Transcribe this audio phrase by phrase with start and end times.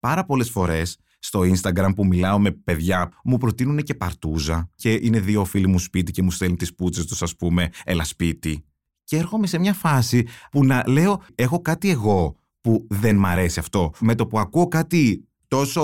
[0.00, 4.70] πάρα πολλές φορές στο Instagram που μιλάω με παιδιά, μου προτείνουν και παρτούζα.
[4.74, 8.04] Και είναι δύο φίλοι μου σπίτι και μου στέλνουν τις πούτσες τους, ας πούμε, έλα
[8.04, 8.64] σπίτι.
[9.04, 13.58] Και έρχομαι σε μια φάση που να λέω, έχω κάτι εγώ που δεν μ' αρέσει
[13.58, 13.92] αυτό.
[14.00, 15.82] Με το που ακούω κάτι τόσο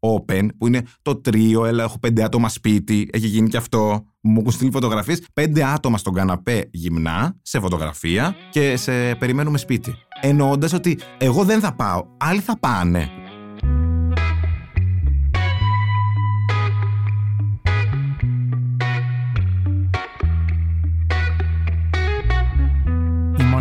[0.00, 4.04] open, που είναι το τρίο, έλα, έχω πέντε άτομα σπίτι, έχει γίνει και αυτό.
[4.30, 5.22] Μου έχουν στείλει φωτογραφίες.
[5.34, 9.94] Πέντε άτομα στον καναπέ γυμνά, σε φωτογραφία και σε περιμένουμε σπίτι.
[10.20, 13.10] Εννοώντας ότι εγώ δεν θα πάω, άλλοι θα πάνε.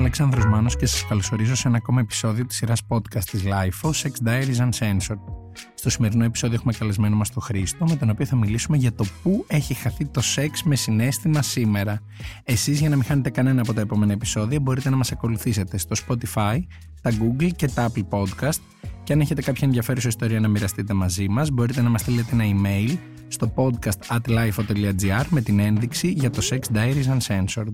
[0.08, 4.28] Αλέξανδρος Μάνος και σας καλωσορίζω σε ένα ακόμα επεισόδιο της σειράς podcast της LIFO, Sex
[4.28, 5.20] Diaries Uncensored.
[5.74, 9.06] Στο σημερινό επεισόδιο έχουμε καλεσμένο μας τον Χρήστο, με τον οποίο θα μιλήσουμε για το
[9.24, 12.02] πού έχει χαθεί το σεξ με συνέστημα σήμερα.
[12.44, 15.96] Εσείς για να μην χάνετε κανένα από τα επόμενα επεισόδια μπορείτε να μας ακολουθήσετε στο
[16.08, 16.60] Spotify,
[17.02, 18.60] τα Google και τα Apple Podcast
[19.04, 22.44] και αν έχετε κάποια ενδιαφέρουσα ιστορία να μοιραστείτε μαζί μας μπορείτε να μας στείλετε ένα
[22.44, 27.74] email στο podcast at lifo.gr με την ένδειξη για το Sex Diaries Uncensored.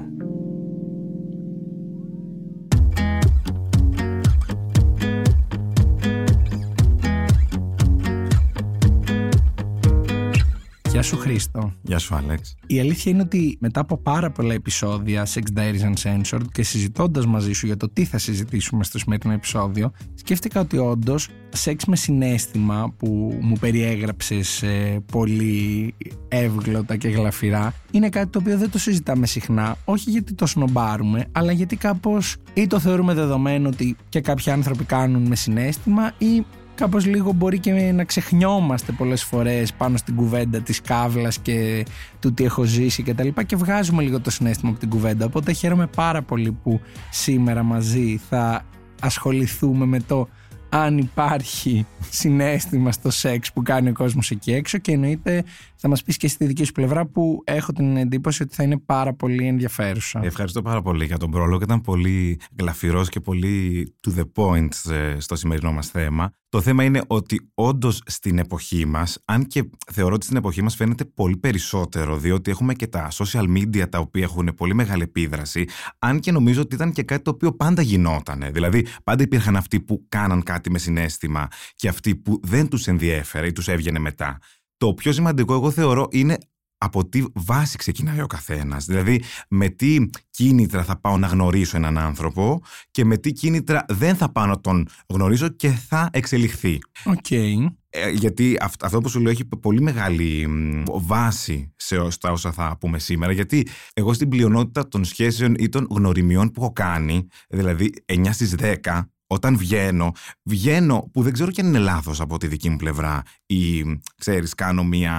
[11.01, 11.73] Γεια σου Χρήστο.
[11.81, 12.55] Γεια σου Άλεξ.
[12.67, 17.53] Η αλήθεια είναι ότι μετά από πάρα πολλά επεισόδια Sex Diaries Uncensored και συζητώντας μαζί
[17.53, 22.93] σου για το τι θα συζητήσουμε στο σημερινό επεισόδιο, σκέφτηκα ότι όντως σεξ με συνέστημα
[22.97, 25.93] που μου περιέγραψες ε, πολύ
[26.27, 31.25] εύγλωτα και γλαφυρά είναι κάτι το οποίο δεν το συζητάμε συχνά, όχι γιατί το σνομπάρουμε,
[31.31, 36.45] αλλά γιατί κάπως ή το θεωρούμε δεδομένο ότι και κάποιοι άνθρωποι κάνουν με συνέστημα ή
[36.81, 41.85] κάπως λίγο μπορεί και να ξεχνιόμαστε πολλές φορές πάνω στην κουβέντα της κάβλας και
[42.19, 45.25] του τι έχω ζήσει και τα λοιπά και βγάζουμε λίγο το συνέστημα από την κουβέντα.
[45.25, 48.65] Οπότε χαίρομαι πάρα πολύ που σήμερα μαζί θα
[49.01, 50.27] ασχοληθούμε με το
[50.73, 55.43] αν υπάρχει συνέστημα στο σεξ που κάνει ο κόσμος εκεί έξω και εννοείται
[55.75, 58.77] θα μας πεις και στη δική σου πλευρά που έχω την εντύπωση ότι θα είναι
[58.77, 60.19] πάρα πολύ ενδιαφέρουσα.
[60.23, 61.63] Ευχαριστώ πάρα πολύ για τον πρόλογο.
[61.63, 66.31] Ήταν πολύ γλαφυρός και πολύ to the point ε, στο σημερινό μας θέμα.
[66.49, 70.75] Το θέμα είναι ότι όντως στην εποχή μας, αν και θεωρώ ότι στην εποχή μας
[70.75, 75.65] φαίνεται πολύ περισσότερο, διότι έχουμε και τα social media τα οποία έχουν πολύ μεγάλη επίδραση,
[75.99, 78.49] αν και νομίζω ότι ήταν και κάτι το οποίο πάντα γινότανε.
[78.51, 83.47] Δηλαδή, πάντα υπήρχαν αυτοί που κάναν κάτι με συναίσθημα και αυτοί που δεν τους ενδιέφερε
[83.47, 84.37] ή τους έβγαινε μετά.
[84.77, 86.37] Το πιο σημαντικό, εγώ θεωρώ, είναι
[86.83, 88.85] από τι βάση ξεκινάει ο καθένας.
[88.85, 92.61] Δηλαδή, με τι κίνητρα θα πάω να γνωρίσω έναν άνθρωπο
[92.91, 96.79] και με τι κίνητρα δεν θα πάω να τον γνωρίσω και θα εξελιχθεί.
[97.05, 97.25] Ok.
[97.29, 97.55] Okay.
[97.89, 100.47] Ε, γιατί αυτό που σου λέω έχει πολύ μεγάλη
[100.91, 103.31] βάση σε όσα θα πούμε σήμερα.
[103.31, 108.55] Γιατί εγώ στην πλειονότητα των σχέσεων ή των γνωριμιών που έχω κάνει, δηλαδή 9 στις
[108.59, 110.11] 10, όταν βγαίνω,
[110.43, 113.83] βγαίνω που δεν ξέρω και αν είναι λάθος από τη δική μου πλευρά ή
[114.17, 115.15] ξέρεις κάνω μια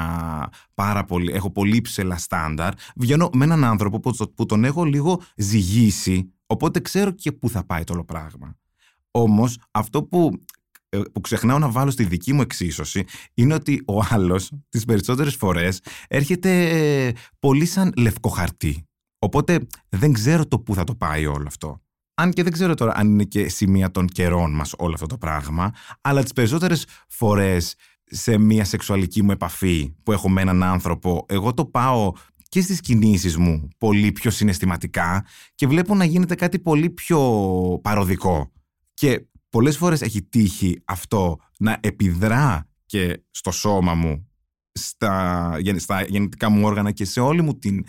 [0.74, 4.00] πάρα πολύ, έχω πολύ ψηλά στάνταρ, βγαίνω με έναν άνθρωπο
[4.34, 8.56] που, τον έχω λίγο ζυγίσει, οπότε ξέρω και πού θα πάει το όλο πράγμα.
[9.10, 10.40] Όμως αυτό που
[10.88, 15.34] ε, που ξεχνάω να βάλω στη δική μου εξίσωση είναι ότι ο άλλος τις περισσότερες
[15.34, 16.68] φορές έρχεται
[17.06, 18.86] ε, πολύ σαν λευκό χαρτί.
[19.18, 21.82] Οπότε δεν ξέρω το πού θα το πάει όλο αυτό.
[22.14, 25.18] Αν και δεν ξέρω τώρα αν είναι και σημεία των καιρών μας όλο αυτό το
[25.18, 27.74] πράγμα, αλλά τις περισσότερες φορές
[28.04, 32.12] σε μια σεξουαλική μου επαφή που έχω με έναν άνθρωπο, εγώ το πάω
[32.48, 37.20] και στις κινήσεις μου πολύ πιο συναισθηματικά και βλέπω να γίνεται κάτι πολύ πιο
[37.82, 38.52] παροδικό.
[38.94, 44.28] Και πολλές φορές έχει τύχει αυτό να επιδρά και στο σώμα μου,
[44.72, 47.84] στα, στα γεννητικά μου όργανα και σε όλη μου την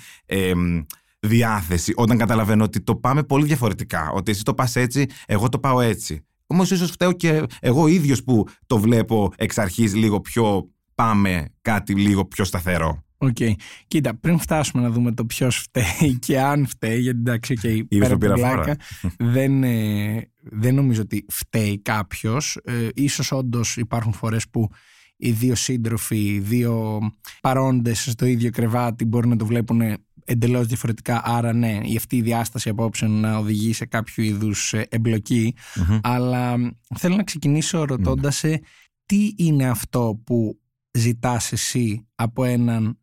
[1.24, 4.12] διάθεση όταν καταλαβαίνω ότι το πάμε πολύ διαφορετικά.
[4.14, 6.26] Ότι εσύ το πας έτσι, εγώ το πάω έτσι.
[6.48, 11.46] Όμως ίσως φταίω και εγώ ο ίδιος που το βλέπω εξ αρχής λίγο πιο πάμε
[11.62, 13.04] κάτι λίγο πιο σταθερό.
[13.18, 13.36] Ok.
[13.40, 13.54] Okay.
[13.88, 18.14] Κοίτα, πριν φτάσουμε να δούμε το ποιος φταίει και αν φταίει, γιατί εντάξει, okay, πέρα
[18.14, 18.76] από πλάκα,
[19.36, 22.60] δεν, ε, δεν νομίζω ότι φταίει κάποιος.
[22.64, 24.70] Ε, ίσως όντως υπάρχουν φορές που
[25.18, 27.00] οι δύο σύντροφοι, οι δύο
[27.42, 29.82] παρόντες στο ίδιο κρεβάτι μπορούν να το βλέπουν
[30.26, 31.22] εντελώς διαφορετικά.
[31.26, 35.56] Άρα, ναι, η αυτή η διάσταση απόψεων να οδηγεί σε κάποιο είδους ε, εμπλοκη
[36.02, 36.56] Αλλά
[36.96, 38.62] θέλω να ξεκινήσω ρωτώντας σε
[39.06, 40.60] τι είναι αυτό που
[40.92, 42.98] ζητάς εσύ από έναν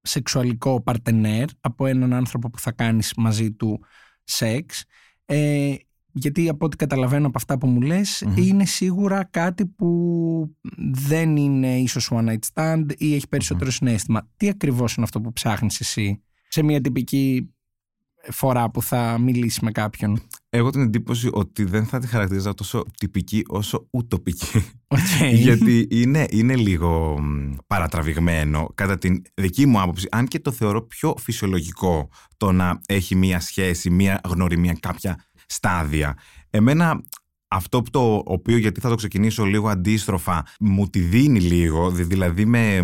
[0.00, 3.80] σεξουαλικό παρτενέρ, από έναν άνθρωπο που θα κάνεις μαζί του
[4.24, 4.84] σεξ.
[5.24, 5.74] Ε,
[6.12, 10.56] γιατί από ό,τι καταλαβαίνω από αυτά που μου λες είναι σίγουρα κάτι που
[10.92, 14.28] δεν είναι ίσως one night stand ή έχει περισσότερο συνέστημα.
[14.36, 17.52] Τι ακριβώς είναι αυτό που ψάχνεις εσύ σε μια τυπική
[18.30, 20.20] φορά που θα μιλήσει με κάποιον.
[20.48, 24.64] Έχω την εντύπωση ότι δεν θα τη χαρακτηρίζα τόσο τυπική όσο ουτοπική.
[24.88, 25.32] Okay.
[25.44, 27.20] Γιατί είναι, είναι λίγο
[27.66, 33.14] παρατραβηγμένο κατά την δική μου άποψη, αν και το θεωρώ πιο φυσιολογικό το να έχει
[33.14, 36.16] μία σχέση, μία γνωριμία, κάποια στάδια.
[36.50, 37.02] Εμένα
[37.48, 42.44] αυτό που το οποίο γιατί θα το ξεκινήσω λίγο αντίστροφα μου τη δίνει λίγο, δηλαδή
[42.44, 42.80] με,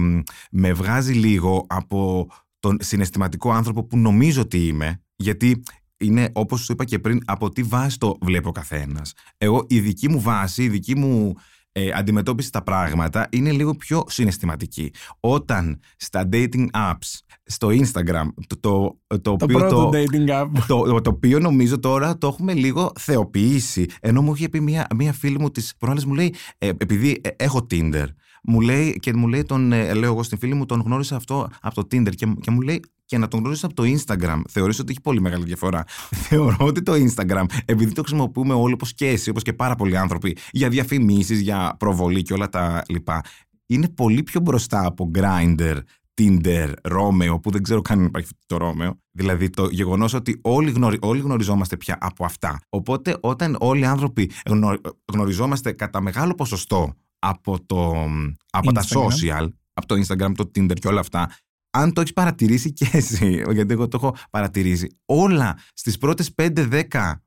[0.51, 2.29] με βγάζει λίγο από
[2.65, 5.63] τον συναισθηματικό άνθρωπο που νομίζω ότι είμαι, γιατί
[5.97, 9.13] είναι όπως σου είπα και πριν από τι βάση το βλέπει ο καθένας.
[9.39, 11.33] Εγώ η δική μου βάση, η δική μου
[11.73, 14.93] ε, αντιμετώπιση στα πράγματα είναι λίγο πιο συναισθηματική.
[15.21, 20.49] Όταν στα dating apps, στο Instagram, το, το, το, Το οποίο, πρώτο dating app.
[20.69, 23.87] το, το οποίο νομίζω τώρα το έχουμε λίγο θεοποιήσει.
[24.01, 27.29] Ενώ μου είχε πει μία, μία φίλη μου τις προάλλες μου λέει, ε, επειδή ε,
[27.37, 28.07] έχω Tinder,
[28.45, 31.49] μου λέει και μου λέει τον, ε, λέω εγώ στην φίλη μου, τον γνώρισα αυτό
[31.61, 34.41] από το Tinder και, και μου λέει και να τον γνώρισα από το Instagram.
[34.49, 35.85] Θεωρείς ότι έχει πολύ μεγάλη διαφορά.
[36.29, 39.97] Θεωρώ ότι το Instagram, επειδή το χρησιμοποιούμε όλοι όπως και εσύ, όπως και πάρα πολλοί
[39.97, 43.21] άνθρωποι, για διαφημίσεις, για προβολή και όλα τα λοιπά,
[43.67, 45.77] είναι πολύ πιο μπροστά από Grindr,
[46.21, 48.91] Tinder, Romeo, που δεν ξέρω καν αν υπάρχει το Romeo.
[49.11, 52.61] Δηλαδή το γεγονός ότι όλοι, γνωρι, όλοι γνωριζόμαστε πια από αυτά.
[52.69, 54.75] Οπότε όταν όλοι οι άνθρωποι γνω,
[55.13, 56.95] γνωριζόμαστε κατά μεγάλο ποσοστό
[57.29, 58.07] από, το,
[58.51, 59.07] από τα Instagram.
[59.07, 61.31] social, από το Instagram, το Tinder και όλα αυτά,
[61.71, 66.83] αν το έχεις παρατηρήσει και εσύ, γιατί εγώ το έχω παρατηρήσει, όλα στις πρώτες 5-10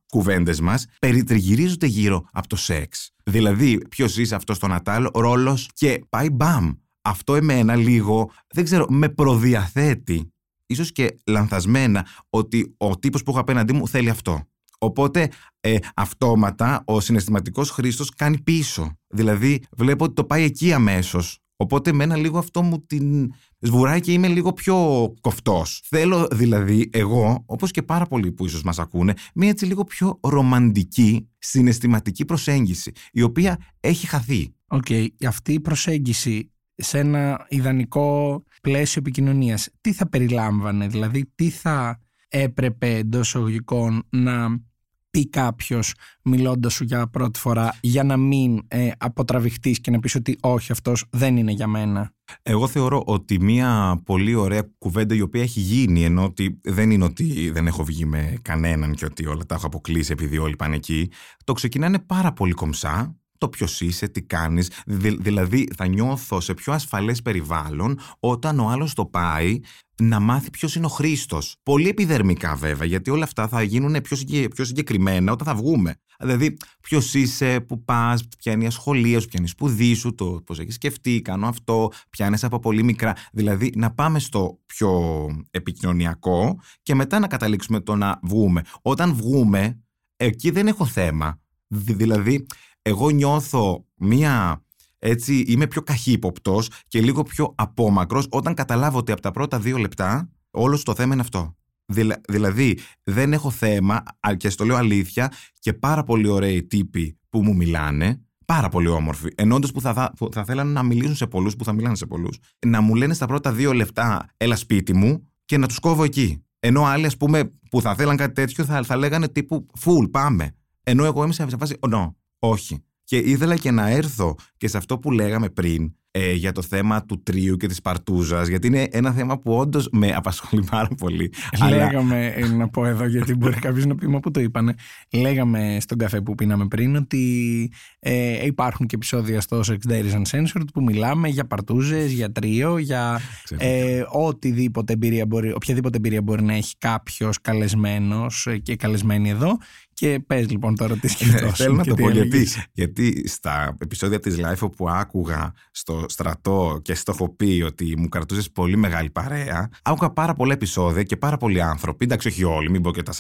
[0.09, 3.11] κουβέντες μας περιτριγυρίζονται γύρω από το σεξ.
[3.23, 6.71] Δηλαδή, ποιος είσαι αυτό στο Νατάλ, ρόλος και πάει μπαμ.
[7.01, 10.33] Αυτό εμένα λίγο, δεν ξέρω, με προδιαθέτει,
[10.65, 14.47] ίσως και λανθασμένα, ότι ο τύπος που έχω απέναντί μου θέλει αυτό.
[14.77, 15.29] Οπότε
[15.59, 18.97] ε, αυτόματα ο συναισθηματικός χρήστος κάνει πίσω.
[19.07, 21.39] Δηλαδή βλέπω ότι το πάει εκεί αμέσως.
[21.59, 24.75] Οπότε εμένα λίγο αυτό μου την σβουράει και είμαι λίγο πιο
[25.21, 25.81] κοφτός.
[25.85, 30.19] Θέλω δηλαδή εγώ, όπως και πάρα πολλοί που ίσως μας ακούνε, μια έτσι λίγο πιο
[30.21, 34.55] ρομαντική συναισθηματική προσέγγιση, η οποία έχει χαθεί.
[34.67, 34.85] Οκ,
[35.27, 42.95] αυτή η προσέγγιση σε ένα ιδανικό πλαίσιο επικοινωνίας, τι θα περιλάμβανε, δηλαδή τι θα έπρεπε
[42.95, 44.65] εντό εισαγωγικών να
[45.09, 45.93] πει κάποιος
[46.23, 50.71] μιλώντας σου για πρώτη φορά για να μην ε, αποτραβηχτείς και να πεις ότι όχι
[50.71, 52.11] αυτός δεν είναι για μένα.
[52.43, 57.03] Εγώ θεωρώ ότι μια πολύ ωραία κουβέντα η οποία έχει γίνει, ενώ ότι δεν είναι
[57.03, 60.75] ότι δεν έχω βγει με κανέναν και ότι όλα τα έχω αποκλείσει επειδή όλοι πάνε
[60.75, 61.11] εκεί,
[61.43, 64.71] το ξεκινάνε πάρα πολύ κομψά, το ποιος είσαι, τι κάνεις.
[65.19, 69.59] δηλαδή, θα νιώθω σε πιο ασφαλές περιβάλλον όταν ο άλλος το πάει
[70.01, 71.55] να μάθει ποιος είναι ο Χρήστος.
[71.63, 75.95] Πολύ επιδερμικά βέβαια, γιατί όλα αυτά θα γίνουν πιο, συγκε, πιο συγκεκριμένα όταν θα βγούμε.
[76.19, 80.15] Δηλαδή, ποιος είσαι, που πας, ποια είναι η ασχολία σου, ποια είναι η σπουδή σου,
[80.15, 83.15] το πώς έχεις σκεφτεί, κάνω αυτό, πιάνει από πολύ μικρά.
[83.31, 88.61] Δηλαδή, να πάμε στο πιο επικοινωνιακό και μετά να καταλήξουμε το να βγούμε.
[88.81, 89.79] Όταν βγούμε,
[90.17, 91.39] εκεί δεν έχω θέμα.
[91.67, 92.45] Δηλαδή,
[92.81, 94.65] εγώ νιώθω μία
[94.99, 99.77] έτσι είμαι πιο καχύποπτος και λίγο πιο απόμακρος όταν καταλάβω ότι από τα πρώτα δύο
[99.77, 101.55] λεπτά όλος το θέμα είναι αυτό.
[101.85, 104.03] Δηλα, δηλαδή δεν έχω θέμα
[104.37, 109.29] και στο λέω αλήθεια και πάρα πολύ ωραίοι τύποι που μου μιλάνε πάρα πολύ όμορφοι.
[109.35, 112.05] Ενώντας που θα, θα, που θα θέλανε να μιλήσουν σε πολλούς, που θα μιλάνε σε
[112.05, 116.03] πολλούς, να μου λένε στα πρώτα δύο λεπτά έλα σπίτι μου και να τους κόβω
[116.03, 116.45] εκεί.
[116.59, 120.55] Ενώ άλλοι, ας πούμε, που θα θέλαν κάτι τέτοιο, θα, θα λέγανε τύπου full, πάμε.
[120.83, 122.83] Ενώ εγώ είμαι σε φάση, oh, no, όχι.
[123.07, 127.05] Και ήθελα και να έρθω και σε αυτό που λέγαμε πριν ε, για το θέμα
[127.05, 131.33] του τρίου και της παρτούζας, γιατί είναι ένα θέμα που όντως με απασχολεί πάρα πολύ.
[131.69, 132.47] Λέγαμε, Αλλά...
[132.47, 134.75] να πω εδώ γιατί μπορεί κάποιος να πει μα που το είπανε,
[135.13, 140.65] λέγαμε στον καφέ που πίναμε πριν ότι ε, υπάρχουν και επεισόδια στο Sex Diaries Uncensored
[140.73, 143.19] που μιλάμε για παρτούζες, για τρίο, για
[143.57, 149.57] ε, οτιδήποτε εμπειρία μπορεί, οποιαδήποτε εμπειρία μπορεί να έχει κάποιος καλεσμένος και καλεσμένη εδώ
[149.99, 151.53] και πες λοιπόν τώρα τι σκεφτόσουν.
[151.55, 156.95] Θέλω να το πω γιατί, γιατί στα επεισόδια της Life που άκουγα στο στρατό και
[156.95, 161.37] στο έχω πει ότι μου κρατούσες πολύ μεγάλη παρέα, άκουγα πάρα πολλά επεισόδια και πάρα
[161.37, 163.13] πολλοί άνθρωποι, εντάξει όχι όλοι, μην πω και τα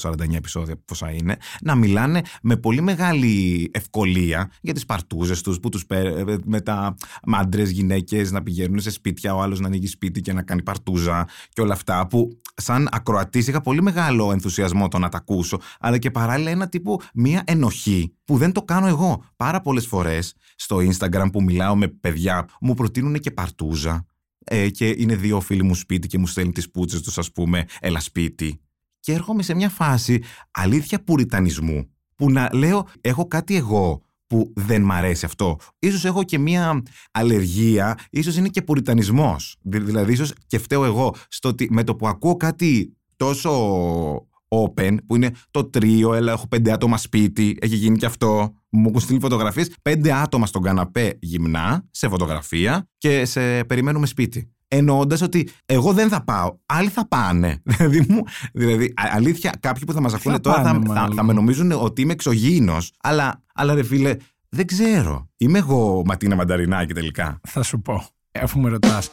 [0.00, 5.68] 48-49 επεισόδια πόσα είναι, να μιλάνε με πολύ μεγάλη ευκολία για τις παρτούζες τους, που
[5.68, 5.84] τους
[6.44, 10.42] με τα άντρε, γυναίκες να πηγαίνουν σε σπίτια, ο άλλος να ανοίγει σπίτι και να
[10.42, 15.18] κάνει παρτούζα και όλα αυτά που σαν ακροατής είχα πολύ μεγάλο ενθουσιασμό το να τα
[15.18, 19.24] ακούσω, αλλά και παράλληλα ένα τύπου μία ενοχή που δεν το κάνω εγώ.
[19.36, 24.04] Πάρα πολλές φορές στο Instagram που μιλάω με παιδιά μου προτείνουν και παρτούζα.
[24.44, 27.64] Ε, και είναι δύο φίλοι μου σπίτι και μου στέλνουν τις πούτσες τους, ας πούμε,
[27.80, 28.60] έλα σπίτι.
[29.00, 34.82] Και έρχομαι σε μια φάση αλήθεια πουριτανισμού που να λέω έχω κάτι εγώ που δεν
[34.82, 35.56] μ' αρέσει αυτό.
[35.78, 39.56] Ίσως έχω και μία αλλεργία, ίσως είναι και πουριτανισμός.
[39.60, 43.50] Δηλαδή ίσως και φταίω εγώ στο ότι με το που ακούω κάτι τόσο
[44.52, 48.52] open, που είναι το τρίο, έλα, έχω πέντε άτομα σπίτι, έχει γίνει και αυτό.
[48.70, 49.70] Μου έχουν στείλει φωτογραφίες.
[49.82, 54.52] Πέντε άτομα στον καναπέ γυμνά, σε φωτογραφία και σε περιμένουμε σπίτι.
[54.68, 57.62] Εννοώντας ότι εγώ δεν θα πάω, άλλοι θα πάνε.
[57.70, 61.72] δηλαδή, μου, δηλαδή αλήθεια, κάποιοι που θα μας ακούνε τώρα θα, θα, θα, με νομίζουν
[61.72, 62.92] ότι είμαι εξωγήινος.
[63.02, 64.16] Αλλά, αλλά ρε φίλε,
[64.48, 65.28] δεν ξέρω.
[65.36, 67.40] Είμαι εγώ Ματίνα Μανταρινάκη τελικά.
[67.48, 68.04] Θα σου πω,
[68.40, 69.10] αφού με ρωτάς.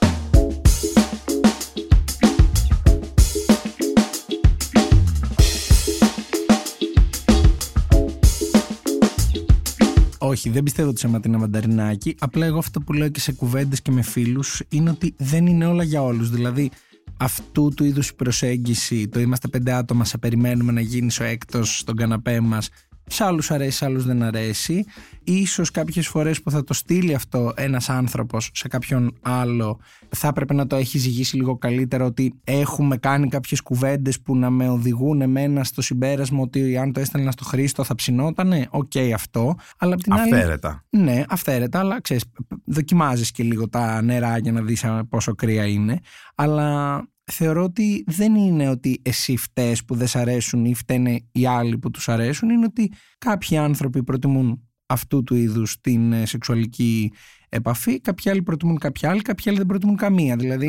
[10.22, 12.16] Όχι, δεν πιστεύω ότι σε Ματίνα Μανταρινάκη.
[12.20, 15.66] Απλά εγώ αυτό που λέω και σε κουβέντες και με φίλους είναι ότι δεν είναι
[15.66, 16.30] όλα για όλους.
[16.30, 16.72] Δηλαδή,
[17.18, 21.78] αυτού του είδους η προσέγγιση, το είμαστε πέντε άτομα, σε περιμένουμε να γίνεις ο έκτος
[21.78, 22.70] στον καναπέ μας,
[23.10, 24.86] σε άλλους αρέσει, σε άλλους δεν αρέσει.
[25.24, 30.54] Ίσως κάποιες φορές που θα το στείλει αυτό ένας άνθρωπος σε κάποιον άλλο θα έπρεπε
[30.54, 35.22] να το έχει ζυγίσει λίγο καλύτερα ότι έχουμε κάνει κάποιες κουβέντες που να με οδηγούν
[35.22, 39.56] εμένα στο συμπέρασμα ότι αν το έστελνα στο Χρήστο θα ψηνότανε, OK okay, αυτό.
[39.78, 40.86] Αλλά την αυθαίρετα.
[40.92, 42.24] Άλλη, ναι, αυθαίρετα, αλλά ξέρεις,
[42.66, 46.00] δοκιμάζεις και λίγο τα νερά για να δεις πόσο κρύα είναι.
[46.36, 51.46] Αλλά θεωρώ ότι δεν είναι ότι εσύ φταίς που δεν σ' αρέσουν ή φταίνε οι
[51.46, 57.12] άλλοι που τους αρέσουν, είναι ότι κάποιοι άνθρωποι προτιμούν αυτού του είδους την ε, σεξουαλική
[57.50, 60.36] επαφή, κάποιοι άλλοι προτιμούν κάποια άλλη, κάποιοι άλλοι δεν προτιμούν καμία.
[60.36, 60.66] Δηλαδή,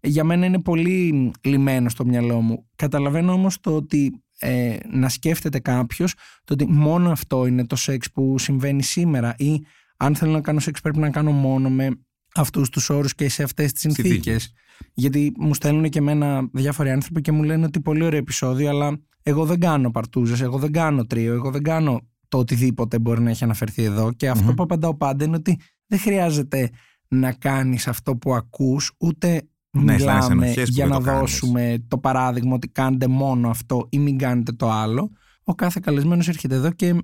[0.00, 2.68] για μένα είναι πολύ λιμένο στο μυαλό μου.
[2.76, 8.10] Καταλαβαίνω όμως το ότι ε, να σκέφτεται κάποιος το ότι μόνο αυτό είναι το σεξ
[8.10, 9.60] που συμβαίνει σήμερα ή
[9.96, 11.88] αν θέλω να κάνω σεξ πρέπει να κάνω μόνο με
[12.34, 14.52] αυτούς τους όρους και σε αυτές τις συνθήκες.
[14.94, 18.98] Γιατί μου στέλνουν και εμένα διάφοροι άνθρωποι και μου λένε ότι πολύ ωραίο επεισόδιο, αλλά
[19.22, 23.30] εγώ δεν κάνω παρτούζες, εγώ δεν κάνω τρίο, εγώ δεν κάνω το οτιδήποτε μπορεί να
[23.30, 24.12] έχει αναφερθεί εδώ.
[24.12, 26.70] Και αυτό που απαντάω πάντα είναι ότι δεν χρειάζεται
[27.08, 33.06] να κάνεις αυτό που ακούς, ούτε ναι, μιλάμε για να δώσουμε το παράδειγμα ότι κάντε
[33.06, 35.10] μόνο αυτό ή μην κάνετε το άλλο.
[35.44, 36.94] Ο κάθε καλεσμένος έρχεται εδώ και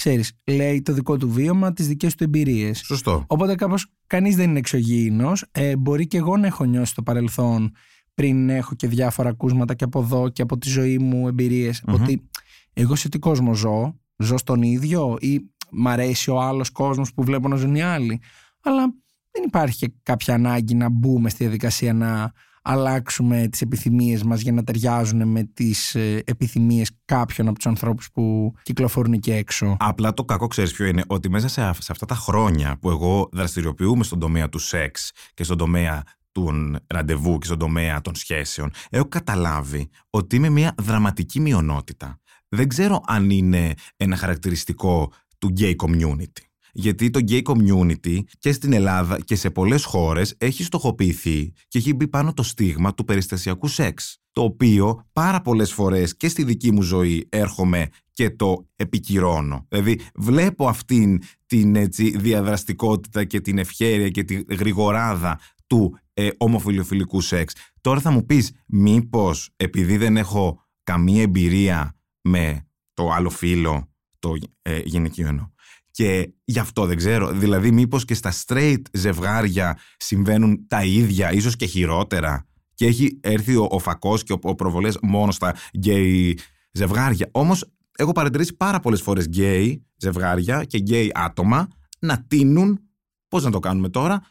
[0.00, 2.78] ξέρεις, λέει το δικό του βίωμα, τις δικές του εμπειρίες.
[2.78, 3.24] Σωστό.
[3.26, 5.44] Οπότε κάπως κανείς δεν είναι εξωγήινος.
[5.52, 7.72] Ε, μπορεί και εγώ να έχω νιώσει στο παρελθόν
[8.14, 11.82] πριν έχω και διάφορα ακούσματα και από εδώ και από τη ζωή μου εμπειρίες.
[11.86, 12.28] Ότι
[12.72, 15.40] εγώ σε τι κόσμο ζω, ζω στον ίδιο ή
[15.70, 18.20] μ' αρέσει ο άλλος κόσμος που βλέπω να ζουν οι άλλοι.
[18.62, 18.82] Αλλά
[19.30, 24.64] δεν υπάρχει κάποια ανάγκη να μπούμε στη διαδικασία να αλλάξουμε τις επιθυμίες μας για να
[24.64, 29.76] ταιριάζουν με τις ε, επιθυμίες κάποιων από τους ανθρώπους που κυκλοφορούν εκεί έξω.
[29.78, 34.04] Απλά το κακό ξέρεις ποιο είναι, ότι μέσα σε, αυτά τα χρόνια που εγώ δραστηριοποιούμε
[34.04, 36.02] στον τομέα του σεξ και στον τομέα
[36.32, 42.20] του ραντεβού και στον τομέα των σχέσεων, έχω καταλάβει ότι είμαι μια δραματική μειονότητα.
[42.48, 46.49] Δεν ξέρω αν είναι ένα χαρακτηριστικό του gay community.
[46.72, 51.94] Γιατί το gay community και στην Ελλάδα και σε πολλές χώρες έχει στοχοποιηθεί και έχει
[51.94, 54.18] μπει πάνω το στίγμα του περιστασιακού σεξ.
[54.32, 59.66] Το οποίο πάρα πολλές φορές και στη δική μου ζωή έρχομαι και το επικυρώνω.
[59.68, 67.20] Δηλαδή βλέπω αυτήν την έτσι, διαδραστικότητα και την ευχέρεια και τη γρηγοράδα του ε, ομοφιλοφιλικού
[67.20, 67.54] σεξ.
[67.80, 74.34] Τώρα θα μου πεις μήπως επειδή δεν έχω καμία εμπειρία με το άλλο φίλο, το
[74.62, 75.52] ε, γυναικείο
[75.90, 77.30] και γι' αυτό δεν ξέρω.
[77.32, 82.46] Δηλαδή, μήπως και στα straight ζευγάρια συμβαίνουν τα ίδια, ίσως και χειρότερα.
[82.74, 85.54] Και έχει έρθει ο, ο φακός και ο, ο προβολές μόνο στα
[85.84, 86.32] gay
[86.72, 87.28] ζευγάρια.
[87.32, 87.64] Όμως,
[87.96, 91.68] έχω παρατηρήσει πάρα πολλές φορές gay ζευγάρια και gay άτομα
[91.98, 92.80] να τίνουν.
[93.28, 94.22] Πώς να το κάνουμε τώρα,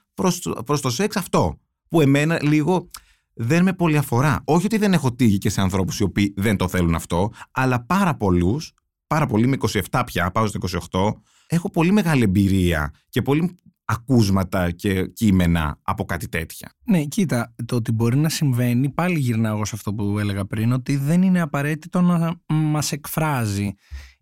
[0.65, 1.59] προς το σεξ αυτό.
[1.89, 2.89] Που εμένα λίγο
[3.33, 4.41] δεν με πολύ αφορά.
[4.43, 7.85] Όχι ότι δεν έχω τύχει και σε ανθρώπους οι οποίοι δεν το θέλουν αυτό, αλλά
[7.85, 8.73] πάρα πολλούς,
[9.07, 9.57] πάρα πολλοί με
[9.91, 11.13] 27 πια, πάω στο 28,
[11.49, 16.71] έχω πολύ μεγάλη εμπειρία και πολύ ακούσματα και κείμενα από κάτι τέτοια.
[16.85, 20.95] Ναι, κοίτα, το ότι μπορεί να συμβαίνει, πάλι γυρνάω σε αυτό που έλεγα πριν, ότι
[20.95, 23.73] δεν είναι απαραίτητο να μας εκφράζει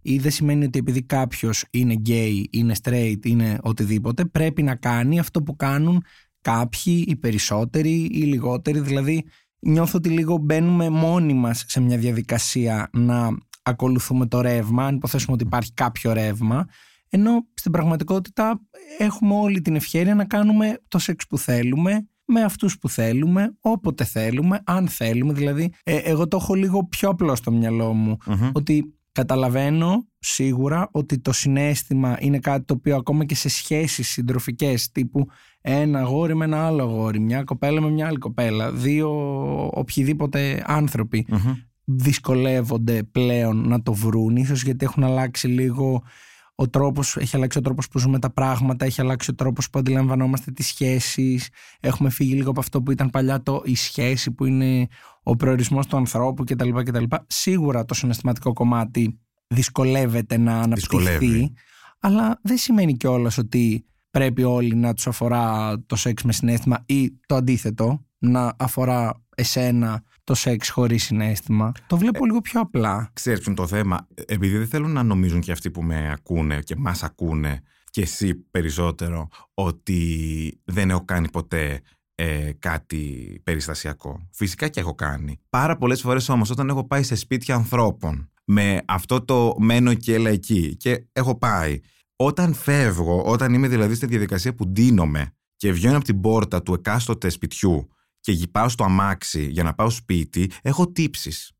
[0.02, 5.20] ή δεν σημαίνει ότι επειδή κάποιος είναι gay, είναι straight, είναι οτιδήποτε, πρέπει να κάνει
[5.20, 6.04] αυτό που κάνουν
[6.42, 8.80] κάποιοι, οι περισσότεροι ή λιγότεροι.
[8.80, 9.26] Δηλαδή,
[9.60, 15.34] νιώθω ότι λίγο μπαίνουμε μόνοι μας σε μια διαδικασία να ακολουθούμε το ρεύμα, αν υποθέσουμε
[15.34, 16.68] ότι υπάρχει κάποιο ρεύμα
[17.10, 18.62] ενώ στην πραγματικότητα
[18.98, 24.04] έχουμε όλη την ευχαίρεια να κάνουμε το σεξ που θέλουμε, με αυτούς που θέλουμε, όποτε
[24.04, 25.34] θέλουμε, αν θέλουμε.
[25.34, 28.18] Δηλαδή, ε, εγώ το έχω λίγο πιο απλό στο μυαλό μου.
[28.54, 34.92] Ότι καταλαβαίνω σίγουρα ότι το συνέστημα είναι κάτι το οποίο ακόμα και σε σχέσεις συντροφικές
[34.92, 35.28] τύπου
[35.62, 39.10] ένα αγόρι με ένα άλλο αγόρι, μια κοπέλα με μια άλλη κοπέλα, δύο
[39.74, 40.64] οποιοδήποτε
[41.84, 46.04] δυσκολεύονται πλέον να το βρουν, ίσως γιατί έχουν αλλάξει λίγο
[46.60, 49.80] ο τρόπος, έχει αλλάξει ο τρόπος που ζούμε τα πράγματα, έχει αλλάξει ο τρόπος που
[49.80, 51.50] αντιλαμβανόμαστε τις σχέσεις,
[51.80, 54.88] έχουμε φύγει λίγο από αυτό που ήταν παλιά το η σχέση που είναι
[55.24, 56.70] ο προορισμός του ανθρώπου κτλ.
[56.70, 57.04] κτλ.
[57.28, 61.54] Σίγουρα το συναισθηματικό κομμάτι δυσκολεύεται να αναπτυχθεί, Δυσκολεύει.
[62.00, 67.12] αλλά δεν σημαίνει κιόλας ότι πρέπει όλοι να τους αφορά το σεξ με συνέστημα ή
[67.26, 71.72] το αντίθετο, να αφορά εσένα το σεξ χωρίς συνέστημα.
[71.88, 73.10] Το βλέπω λίγο πιο απλά.
[73.14, 76.60] Ξέρεις ποιο είναι το θέμα; Επειδή δεν θέλουν να νομίζουν και αυτοί που με ακούνε
[76.60, 81.82] και μας ακούνε και εσύ περισσότερο ότι δεν έχω κάνει ποτέ
[82.16, 84.28] ε, κάτι περιστασιακό.
[84.32, 85.40] Φυσικά και έχω κάνει.
[85.50, 90.14] Πάρα πολλές φορές όμως όταν έχω πάει σε σπίτια ανθρώπων με αυτό το μένω και
[90.14, 91.80] έλα εκεί και έχω πάει.
[92.16, 96.74] Όταν φεύγω, όταν είμαι δηλαδή στη διαδικασία που ντύνομαι και βγαίνω από την πόρτα του
[96.74, 97.90] εκάστοτε σπιτιού
[98.36, 101.52] και πάω στο αμάξι για να πάω σπίτι, έχω τύψεις.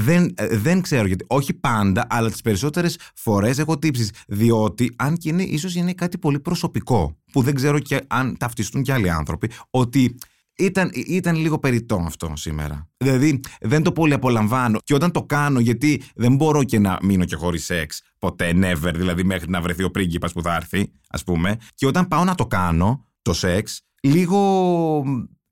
[0.00, 4.12] Δεν, ε, δεν ξέρω γιατί, όχι πάντα, αλλά τις περισσότερες φορές έχω τύψεις.
[4.28, 8.82] Διότι, αν και είναι, ίσως είναι κάτι πολύ προσωπικό, που δεν ξέρω και αν ταυτιστούν
[8.82, 10.14] και άλλοι άνθρωποι, ότι
[10.58, 12.88] ήταν, ήταν λίγο περιττό αυτό σήμερα.
[12.96, 14.78] Δηλαδή, δεν το πολύ απολαμβάνω.
[14.84, 18.92] Και όταν το κάνω, γιατί δεν μπορώ και να μείνω και χωρίς σεξ, ποτέ, never,
[18.94, 21.56] δηλαδή μέχρι να βρεθεί ο πρίγκιπας που θα έρθει, ας πούμε.
[21.74, 25.04] Και όταν πάω να το κάνω, το σεξ, λίγο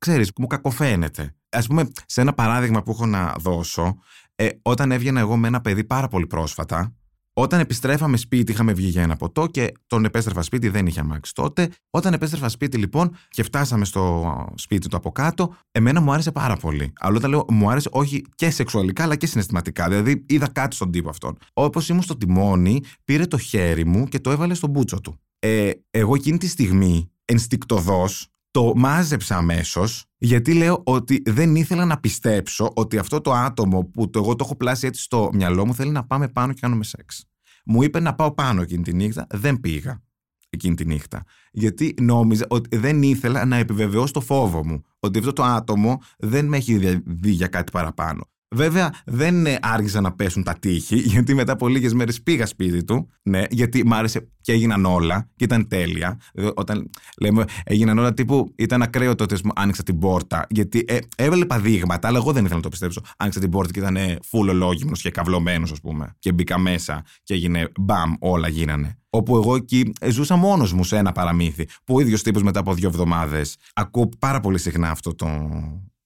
[0.07, 1.35] ξέρεις, μου κακοφαίνεται.
[1.49, 3.97] Ας πούμε, σε ένα παράδειγμα που έχω να δώσω,
[4.35, 6.95] ε, όταν έβγαινα εγώ με ένα παιδί πάρα πολύ πρόσφατα,
[7.33, 11.33] όταν επιστρέφαμε σπίτι, είχαμε βγει για ένα ποτό και τον επέστρεφα σπίτι, δεν είχε αμάξει
[11.33, 11.69] τότε.
[11.89, 16.55] Όταν επέστρεφα σπίτι, λοιπόν, και φτάσαμε στο σπίτι του από κάτω, εμένα μου άρεσε πάρα
[16.55, 16.93] πολύ.
[16.99, 19.87] Αλλά όταν λέω μου άρεσε όχι και σεξουαλικά, αλλά και συναισθηματικά.
[19.87, 21.37] Δηλαδή, είδα κάτι στον τύπο αυτόν.
[21.53, 25.19] Όπως ήμουν στο τιμόνι, πήρε το χέρι μου και το έβαλε στον μπούτσο του.
[25.39, 31.99] Ε, εγώ εκείνη τη στιγμή, ενστικτοδός, το μάζεψα αμέσως, γιατί λέω ότι δεν ήθελα να
[31.99, 35.73] πιστέψω ότι αυτό το άτομο που το, εγώ το έχω πλάσει έτσι στο μυαλό μου
[35.73, 37.25] θέλει να πάμε πάνω και κάνουμε σεξ.
[37.65, 40.03] Μου είπε να πάω πάνω εκείνη τη νύχτα, δεν πήγα
[40.49, 41.23] εκείνη τη νύχτα.
[41.51, 44.81] Γιατί νόμιζα ότι δεν ήθελα να επιβεβαιώσω το φόβο μου.
[44.99, 48.29] Ότι αυτό το άτομο δεν με έχει δει για κάτι παραπάνω.
[48.55, 53.09] Βέβαια, δεν άργησαν να πέσουν τα τείχη, γιατί μετά από λίγες μέρες πήγα σπίτι του.
[53.23, 56.19] Ναι, γιατί μ' άρεσε και έγιναν όλα και ήταν τέλεια.
[56.55, 56.89] Όταν
[57.21, 60.45] λέμε έγιναν όλα, τύπου ήταν ακραίο τότε που άνοιξα την πόρτα.
[60.49, 63.01] Γιατί ε, έβλεπα δείγματα, αλλά εγώ δεν ήθελα να το πιστέψω.
[63.17, 66.15] Άνοιξα την πόρτα και ήταν φούλο ολόγυμνος και καυλωμένος, ας πούμε.
[66.19, 68.97] Και μπήκα μέσα και έγινε μπαμ, όλα γίνανε.
[69.09, 71.67] Όπου εγώ εκεί ζούσα μόνος μου σε ένα παραμύθι.
[71.83, 73.57] Που ο ίδιος τύπος μετά από δύο εβδομάδες.
[73.73, 75.27] Ακούω πάρα πολύ συχνά αυτό το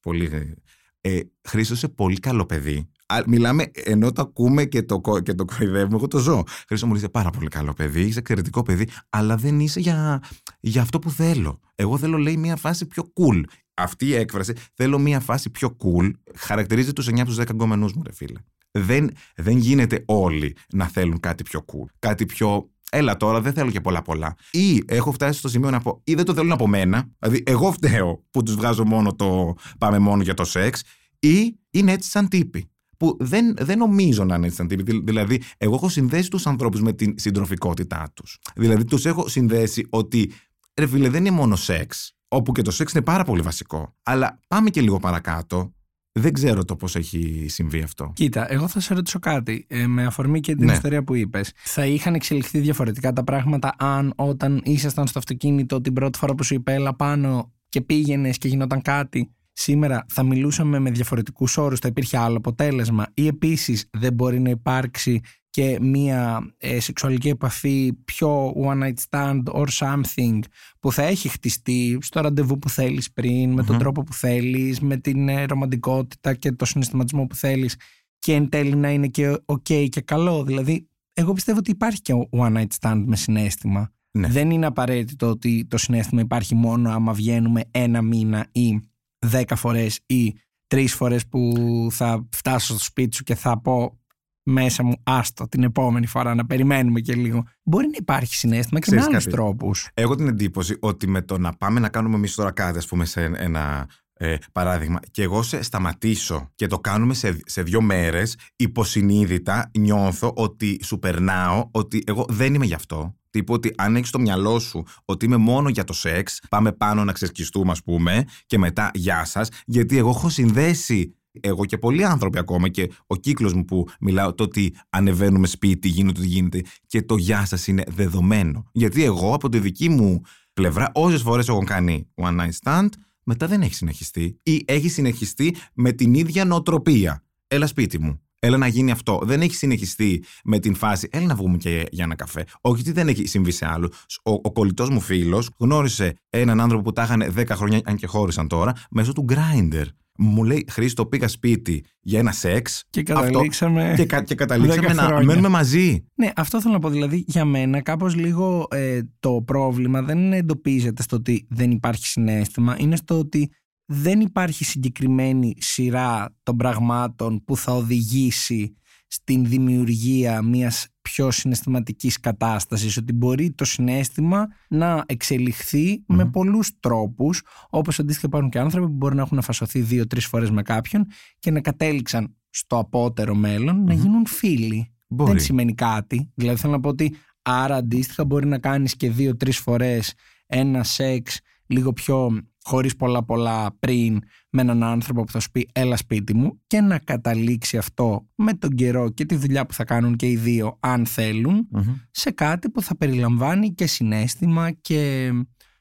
[0.01, 0.56] πολύ
[1.02, 2.90] ε, Χρήστο είσαι πολύ καλό παιδί.
[3.26, 6.44] Μιλάμε ενώ το ακούμε και το, και το κορυδεύουμε, εγώ το ζω.
[6.68, 10.24] Χρήστο μου είσαι πάρα πολύ καλό παιδί, είσαι εξαιρετικό παιδί, αλλά δεν είσαι για,
[10.60, 11.60] για αυτό που θέλω.
[11.76, 13.44] Εγώ θέλω, λέει, μια φάση πιο cool.
[13.74, 17.90] Αυτή η έκφραση, θέλω μια φάση πιο cool, χαρακτηρίζει τους 9 από τους 10 γκόμενου
[17.96, 18.40] μου, ρε φίλε.
[18.72, 21.86] Δεν, δεν γίνεται όλοι να θέλουν κάτι πιο cool.
[22.00, 24.36] Κάτι πιο Έλα τώρα, δεν θέλω και πολλά πολλά.
[24.51, 27.71] Ή έχω φτάσει στο σημείο να πω, ή δεν το θέλουν από μένα, δηλαδή εγώ
[27.71, 30.84] φταίω που τους βγάζω μόνο το πάμε μόνο για το σεξ,
[31.19, 32.69] ή είναι έτσι σαν τύποι.
[32.97, 35.01] Που δεν, δεν νομίζω να είναι έτσι σαν τύποι.
[35.04, 38.39] Δηλαδή, εγώ έχω συνδέσει τους ανθρώπους με την συντροφικότητά τους.
[38.56, 40.32] Δηλαδή, τους έχω συνδέσει ότι
[40.80, 42.15] ρε φίλε, δεν είναι μόνο σεξ.
[42.27, 43.95] Όπου και το σεξ είναι πάρα πολύ βασικό.
[44.04, 45.73] Αλλά πάμε και λίγο παρακάτω.
[46.13, 48.12] Δεν ξέρω το πώς έχει συμβεί αυτό.
[48.15, 49.65] Κοίτα, εγώ θα σε ρωτήσω κάτι.
[49.69, 50.71] Ε, με αφορμή και την Ναι.
[50.71, 51.52] ιστορία που είπες.
[51.56, 56.43] Θα είχαν εξελιχθεί διαφορετικά τα πράγματα αν όταν ήσασταν στο αυτοκίνητο την πρώτη φορά που
[56.43, 59.32] σου είπε έλα πάνω και πήγαινες και γινόταν κάτι.
[59.54, 63.08] Σήμερα θα μιλούσαμε με διαφορετικούς όρους, θα υπήρχε άλλο αποτέλεσμα.
[63.13, 65.21] Ή επίσης δεν μπορεί να υπάρξει
[65.52, 70.40] και μία ε, σεξουαλική επαφή πιο one night stand or something
[70.80, 73.82] που θα έχει χτιστεί στο ραντεβού που θέλεις πριν, με τον Μμμ.
[73.82, 77.76] τρόπο που θέλεις, με την ε, ρομαντικότητα και το συναισθηματισμό που θέλεις
[78.20, 80.44] και εν τέλει να είναι και ok και καλό.
[80.44, 83.92] Δηλαδή, εγώ πιστεύω ότι υπάρχει και one night stand με συνέστημα.
[84.12, 84.28] Ναι.
[84.28, 88.80] Δεν είναι απαραίτητο ότι το συνέστημα υπάρχει μόνο άμα βγαίνουμε ένα μήνα ή
[89.20, 90.34] δέκα φορές ή
[90.68, 91.54] τρεις φορές που
[91.92, 94.01] θα φτάσω στο σπίτι σου και θα πω
[94.43, 97.43] μέσα μου άστο την επόμενη φορά να περιμένουμε και λίγο.
[97.63, 99.89] Μπορεί να υπάρχει συνέστημα και με Ξέρεις άλλους κάτι; τρόπους.
[99.93, 103.06] Έχω την εντύπωση ότι με το να πάμε να κάνουμε εμείς τώρα κάτι, ας πούμε,
[103.06, 108.38] σε ένα ε, παράδειγμα, και εγώ σε σταματήσω και το κάνουμε σε, σε δύο μέρες,
[108.56, 113.15] υποσυνείδητα νιώθω ότι σου περνάω, ότι εγώ δεν είμαι γι' αυτό.
[113.30, 117.04] Τύπου ότι αν έχεις στο μυαλό σου ότι είμαι μόνο για το σεξ, πάμε πάνω
[117.04, 122.06] να ξεσκιστούμε, ας πούμε, και μετά γεια σας, γιατί εγώ έχω συνδέσει εγώ και πολλοί
[122.06, 126.62] άνθρωποι ακόμα και ο κύκλος μου που μιλάω το ότι ανεβαίνουμε σπίτι, γίνεται ό,τι γίνεται
[126.88, 128.65] και το γεια σας είναι δεδομένο.
[128.72, 130.22] Γιατί εγώ από τη δική μου
[130.54, 132.88] πλευρά, όσες φορές έχω κάνει one night stand,
[133.24, 137.24] μετά δεν έχει συνεχιστεί ή έχει συνεχιστεί με την ίδια νοοτροπία.
[137.48, 138.22] Έλα σπίτι μου.
[138.44, 139.20] Έλα να γίνει αυτό.
[139.24, 141.08] Δεν έχει συνεχιστεί με την φάση.
[141.12, 142.46] Έλα να βγούμε και για ένα καφέ.
[142.62, 143.91] Όχι, τι δεν έχει συμβεί σε άλλο.
[144.24, 148.08] Ο, ο κολλητός μου φίλος γνώρισε έναν άνθρωπο που τα είχαν 10 χρόνια, αν και
[148.08, 149.86] χώρισαν τώρα, μέσω του Grindr.
[150.23, 152.84] Μου λέει Χρήστο, πήγα σπίτι για ένα σεξ.
[152.89, 153.89] Και καταλήξαμε.
[153.89, 156.05] Αυτό, και, και καταλήξαμε να μένουμε μαζί.
[156.15, 156.89] Ναι, αυτό θέλω να πω.
[156.89, 162.75] Δηλαδή, για μένα, κάπως λίγο ε, το πρόβλημα δεν εντοπίζεται στο ότι δεν υπάρχει συνέστημα.
[162.79, 163.51] Είναι στο ότι
[163.86, 168.75] δεν υπάρχει συγκεκριμένη σειρά των πραγμάτων που θα οδηγήσει
[169.13, 177.41] στην δημιουργία μιας πιο συναισθηματικής κατάστασης ότι μπορεί το συνέστημα να εξελιχθει με πολλούς τρόπους
[177.69, 181.06] όπως αντίστοιχα υπάρχουν και άνθρωποι που μπορεί να έχουν αφασωθεί δύο-τρεις φορές με κάποιον
[181.39, 184.93] και να κατέληξαν στο απότερο να γίνουν φίλοι.
[185.08, 186.32] Δεν σημαίνει κάτι.
[186.36, 190.13] Δηλαδή θέλω να πω ότι άρα αντίστοιχα μπορεί να κάνεις και δύο-τρεις φορές
[190.45, 194.19] ένα σεξ λίγο πιο χωρίς πολλά πολλά πριν
[194.50, 198.54] με έναν άνθρωπο που θα σου πει έλα σπίτι μου και να καταλήξει αυτό με
[198.54, 201.67] τον καιρό και τη δουλειά που θα κάνουν και οι δύο αν θελουν
[202.12, 205.32] σε κάτι που θα περιλαμβάνει και συνέστημα και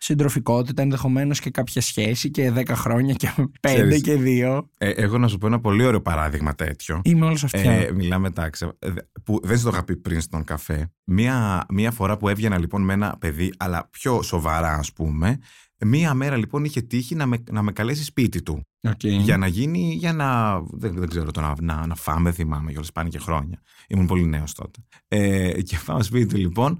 [0.01, 3.31] συντροφικότητα, ενδεχομένως και κάποια σχέση και 10 χρόνια και
[3.69, 4.63] 5 και 2.
[4.79, 7.01] Ε, εγώ να σου πω ένα πολύ ωραίο παράδειγμα τέτοιο.
[7.05, 7.73] Είμαι όλος αυτιά.
[7.73, 8.69] Ε, μιλάμε τάξη.
[8.79, 8.89] Ε,
[9.25, 10.93] που δεν σου το είχα πει πριν στον καφέ.
[11.05, 15.39] Μία, μία φορά που έβγαινα λοιπόν με ένα παιδί, αλλά πιο σοβαρά ας πούμε,
[15.87, 18.63] Μία μέρα λοιπόν είχε τύχει να με, να με καλέσει σπίτι του.
[18.89, 19.21] Okay.
[19.23, 20.61] Για να γίνει, για να.
[20.61, 23.63] Δεν, δεν ξέρω το να, να, να φάμε, θυμάμαι, γιατί πάνε και χρόνια.
[23.89, 24.81] Ήμουν πολύ νέος τότε.
[25.09, 26.79] Ε, και πάω σπίτι του λοιπόν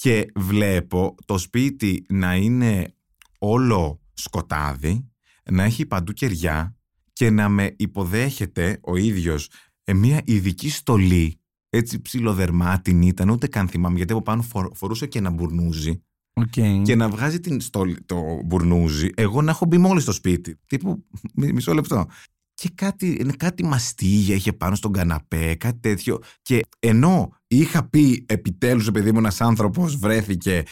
[0.00, 2.94] και βλέπω το σπίτι να είναι
[3.38, 5.10] όλο σκοτάδι,
[5.50, 6.76] να έχει παντού κεριά
[7.12, 9.50] και να με υποδέχεται ο ίδιος
[9.84, 15.18] ε, μια ειδική στολή, έτσι ψιλοδερμάτινη ήταν, ούτε καν θυμάμαι, γιατί από πάνω φορούσε και
[15.18, 16.02] ένα μπουρνούζι
[16.40, 16.82] Okay.
[16.84, 20.58] Και να βγάζει την, στο, το μπουρνούζι, εγώ να έχω μπει μόλις στο σπίτι.
[20.66, 22.06] Τύπου μισό λεπτό.
[22.54, 26.18] Και κάτι, κάτι μαστίγια είχε πάνω στον καναπέ, κάτι τέτοιο.
[26.42, 30.62] Και ενώ είχα πει επιτέλους, επειδή ήμουν ένας άνθρωπος, βρέθηκε,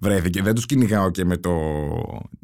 [0.00, 1.52] βρέθηκε, δεν τους κυνηγάω και με το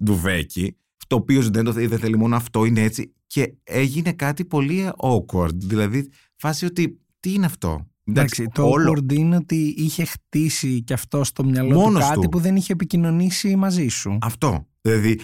[0.05, 3.15] ντουβέκι, το οποίο δεν το δεν θέλει μόνο αυτό, είναι έτσι.
[3.27, 5.55] Και έγινε κάτι πολύ awkward.
[5.55, 9.07] Δηλαδή, φάση ότι τι είναι αυτό; Εντάξει, το όλο...
[9.13, 13.89] είναι ότι είχε χτίσει και αυτό στο μυαλό του κάτι που δεν είχε επικοινωνήσει μαζί
[13.89, 14.19] σου.
[14.21, 14.67] Αυτό.
[14.81, 15.21] Δηλαδή,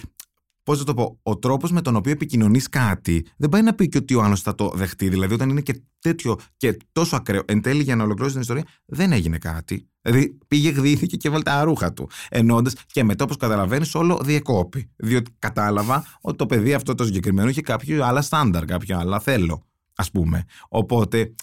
[0.63, 3.89] πώς θα το πω, ο τρόπος με τον οποίο επικοινωνείς κάτι δεν πάει να πει
[3.89, 5.09] και ότι ο άλλος θα το δεχτεί.
[5.09, 8.63] Δηλαδή, όταν είναι και τέτοιο και τόσο ακραίο, εν τέλει για να ολοκληρώσει την ιστορία,
[8.85, 9.87] δεν έγινε κάτι.
[10.01, 12.09] Δηλαδή, πήγε, γδύθηκε και έβαλε τα ρούχα του.
[12.29, 14.91] Ενώντα και μετά, όπως καταλαβαίνεις, όλο διεκόπη.
[14.95, 19.65] Διότι κατάλαβα ότι το παιδί αυτό το συγκεκριμένο είχε κάποιο άλλα στάνταρ, κάποιο άλλα θέλω,
[19.95, 20.43] ας πούμε.
[20.69, 21.33] Οπότε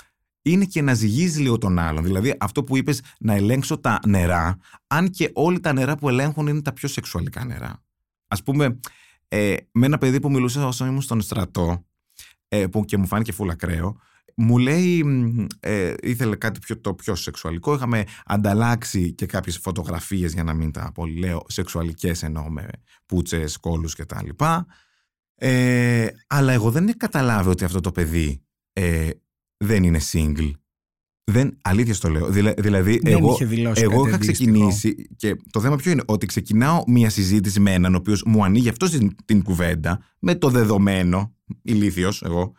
[0.43, 2.05] είναι και να ζυγίζει λίγο τον άλλον.
[2.05, 6.47] Δηλαδή, αυτό που είπες να ελέγξω τα νερά, αν και όλοι τα νερά που ελέγχουν
[6.47, 7.83] είναι τα πιο σεξουαλικά νερά.
[8.29, 8.81] Α πούμε,
[9.29, 11.85] ε, με ένα παιδί που μιλούσε όσο ήμουν στον στρατό,
[12.49, 14.01] ε, που και μου φάνηκε φούλα ακραίο,
[14.37, 15.05] μου λέει,
[15.61, 17.75] ε, ήθελε κάτι πιο, το πιο σεξουαλικό.
[17.75, 22.69] Είχαμε ανταλλάξει και κάποιες φωτογραφίες, για να μην τα λέω σεξουαλικές εννοώ με
[23.07, 24.29] πούτσες, κόλους κτλ.
[25.35, 29.11] Ε, αλλά εγώ δεν καταλάβει ότι αυτό το παιδί ε,
[29.65, 30.51] δεν είναι single.
[31.25, 32.29] Δεν, αλήθεια το λέω.
[32.59, 37.11] δηλαδή, δεν εγώ, είχε εγώ είχα ξεκινήσει και το θέμα ποιο είναι, ότι ξεκινάω μια
[37.11, 42.23] συζήτηση με έναν ο οποίος μου ανοίγει αυτό την, την κουβέντα με το δεδομένο, ηλίθιος
[42.23, 42.53] εγώ,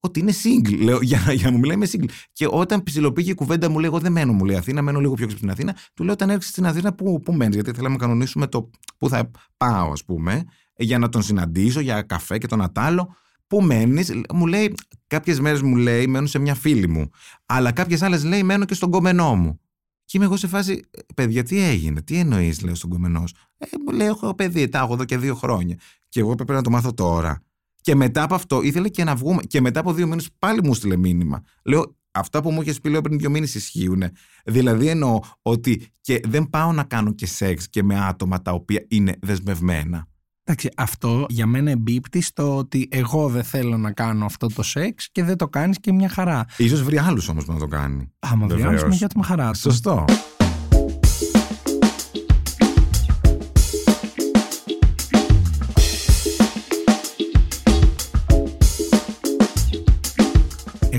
[0.00, 0.78] ότι είναι single.
[0.78, 2.08] Λέω, για, για να μου μιλάει με single.
[2.32, 5.14] Και όταν ψηλοπήγε η κουβέντα μου λέει: Εγώ δεν μένω, μου λέει Αθήνα, μένω λίγο
[5.14, 5.76] πιο στην Αθήνα.
[5.94, 9.08] Του λέω: Όταν έρχεσαι στην Αθήνα, πού, πού μένεις, Γιατί θέλαμε να κανονίσουμε το πού
[9.08, 10.44] θα πάω, ας πούμε,
[10.76, 13.14] για να τον συναντήσω για καφέ και τον Ατάλο.
[13.46, 14.74] Πού μένεις, μου λέει,
[15.12, 17.10] κάποιες μέρες μου λέει, μένω σε μια φίλη μου.
[17.46, 19.60] Αλλά κάποιες άλλες λέει, μένω και στον κομμενό μου.
[20.04, 20.80] Και είμαι εγώ σε φάση,
[21.14, 23.34] παιδιά, τι έγινε, τι εννοείς, λέω στον κομμενός.
[23.58, 25.76] Ε, μου λέει, έχω παιδί, τα έχω εδώ και δύο χρόνια.
[26.08, 27.42] Και εγώ πρέπει να το μάθω τώρα.
[27.80, 29.42] Και μετά από αυτό ήθελε και να βγούμε.
[29.42, 31.42] Και μετά από δύο μήνες πάλι μου στείλε μήνυμα.
[31.64, 34.02] Λέω, αυτά που μου είχες πει λέω πριν δύο μήνες ισχύουν.
[34.44, 38.84] Δηλαδή εννοώ ότι και δεν πάω να κάνω και σεξ και με άτομα τα οποία
[38.88, 40.06] είναι δεσμευμένα.
[40.44, 45.08] Εντάξει, αυτό για μένα εμπίπτει στο ότι εγώ δεν θέλω να κάνω αυτό το σεξ
[45.12, 46.44] και δεν το κάνεις και μια χαρά.
[46.56, 48.12] Ίσως βρει άλλους όμως που να το κάνει.
[48.18, 49.58] Άμα βρει άλλους, με για τη χαρά του.
[49.58, 50.04] Σωστό.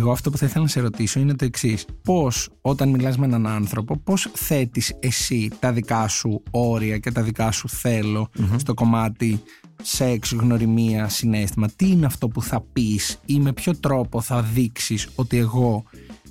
[0.04, 1.86] Εγώ αυτό που θα ήθελα να σε ρωτήσω είναι το εξής.
[2.04, 7.22] Πώς, όταν μιλάς με έναν άνθρωπο, πώς θέτεις εσύ τα δικά σου όρια και τα
[7.22, 9.42] δικά σου θελω στο κομμάτι
[9.82, 15.08] σεξ, γνωριμία, συνέστημα; Τι είναι αυτό που θα πεις ή με ποιο τρόπο θα δείξεις
[15.16, 15.84] ότι εγώ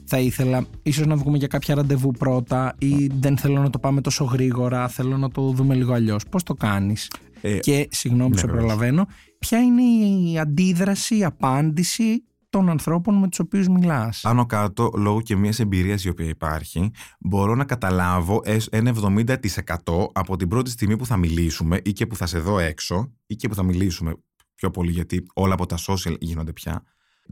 [0.04, 4.00] θα ήθελα ίσως να βγούμε για κάποια ραντεβού πρώτα ή δεν θέλω να το πάμε
[4.00, 6.24] τόσο γρήγορα, θέλω να το δούμε λίγο αλλιώς.
[6.30, 9.06] Πώς το κάνεις; Ε, και, συγγνώμη, σε προλαβαίνω,
[9.38, 9.82] ποια είναι
[10.30, 14.20] η αντίδραση, η απάντηση των ανθρώπων με τους οποίους μιλάς.
[14.20, 20.36] Πάνω κάτω, λόγω και μιας εμπειρίας η οποία υπάρχει, μπορώ να καταλάβω ένα 70% από
[20.36, 23.48] την πρώτη στιγμή που θα μιλήσουμε ή και που θα σε δω έξω ή και
[23.48, 24.14] που θα μιλήσουμε
[24.54, 26.82] πιο πολύ γιατί όλα από τα social γίνονται πια.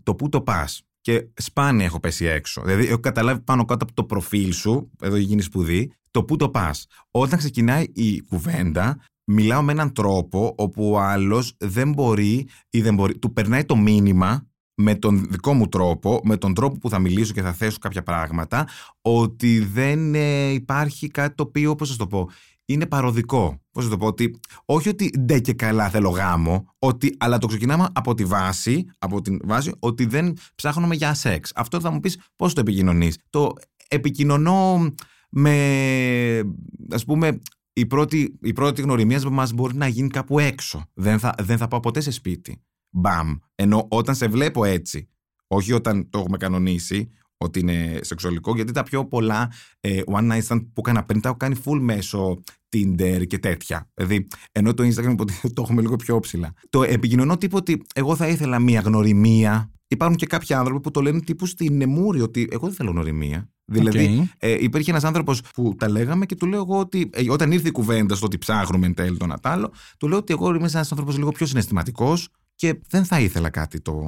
[0.03, 0.83] Το πού το πας.
[1.01, 2.63] Και σπάνια έχω πέσει έξω.
[2.65, 6.49] Δηλαδή, έχω καταλάβει πάνω κάτω από το προφίλ σου, εδώ γίνεις σπουδή, το πού το
[6.49, 6.87] πας.
[7.11, 12.95] Όταν ξεκινάει η κουβέντα, μιλάω με έναν τρόπο όπου ο άλλος δεν μπορεί ή δεν
[12.95, 13.19] μπορεί.
[13.19, 14.50] Του περνάει το μήνυμα
[14.81, 18.03] με τον δικό μου τρόπο, με τον τρόπο που θα μιλήσω και θα θέσω κάποια
[18.03, 18.69] πράγματα,
[19.03, 22.29] ότι δεν ε, υπάρχει κάτι το οποίο, πώς θα το πω,
[22.65, 23.61] είναι παροδικό.
[23.71, 27.47] Πώς θα το πω, ότι όχι ότι ντε και καλά θέλω γάμο, ότι, αλλά το
[27.47, 31.53] ξεκινάμε από τη βάση, από την βάση ότι δεν ψάχνουμε για σεξ.
[31.55, 33.53] Αυτό θα μου πεις πώς το επικοινωνείς; Το
[33.89, 34.93] επικοινωνώ
[35.31, 36.43] με,
[36.91, 37.41] ας πούμε,
[37.73, 40.85] η πρώτη, η πρώτη γνωριμία μας μπορεί να γίνει κάπου έξω.
[40.95, 42.63] Δεν θα, δεν θα πάω ποτέ σε σπίτι.
[42.91, 43.37] Μπαμ.
[43.55, 45.09] Ενώ όταν σε βλέπω έτσι,
[45.47, 47.11] όχι όταν το έχουμε κανονίσει,
[47.45, 51.29] ότι είναι σεξουαλικό, γιατί τα πιο πολλά ε, one night stand που έκανα πριν τα
[51.29, 53.91] έχω κάνει full μέσω Tinder και τέτοια.
[53.95, 55.15] Δηλαδή, ενώ το Instagram
[55.55, 56.53] το έχουμε λίγο πιο ψηλά.
[56.71, 59.71] Το επικοινωνώ τύπου ότι εγώ θα ήθελα μία γνωριμία.
[59.87, 63.51] Υπάρχουν και κάποιοι άνθρωποι που το λένε τύπου στην Εμούρη ότι εγώ δεν θέλω γνωριμία.
[63.65, 67.53] Δηλαδή, ε, υπήρχε ένας άνθρωπος που τα λέγαμε και του λέω εγώ ότι ε, όταν
[67.53, 70.69] ήρθε η κουβέντα στο ότι ψάχνουμε εν τέλει τον Ατάλο, του λέω ότι εγώ είμαι
[70.73, 72.29] ένας άνθρωπος λίγο πιο συναισθηματικός
[72.61, 74.03] και δεν θα ήθελα κάτι το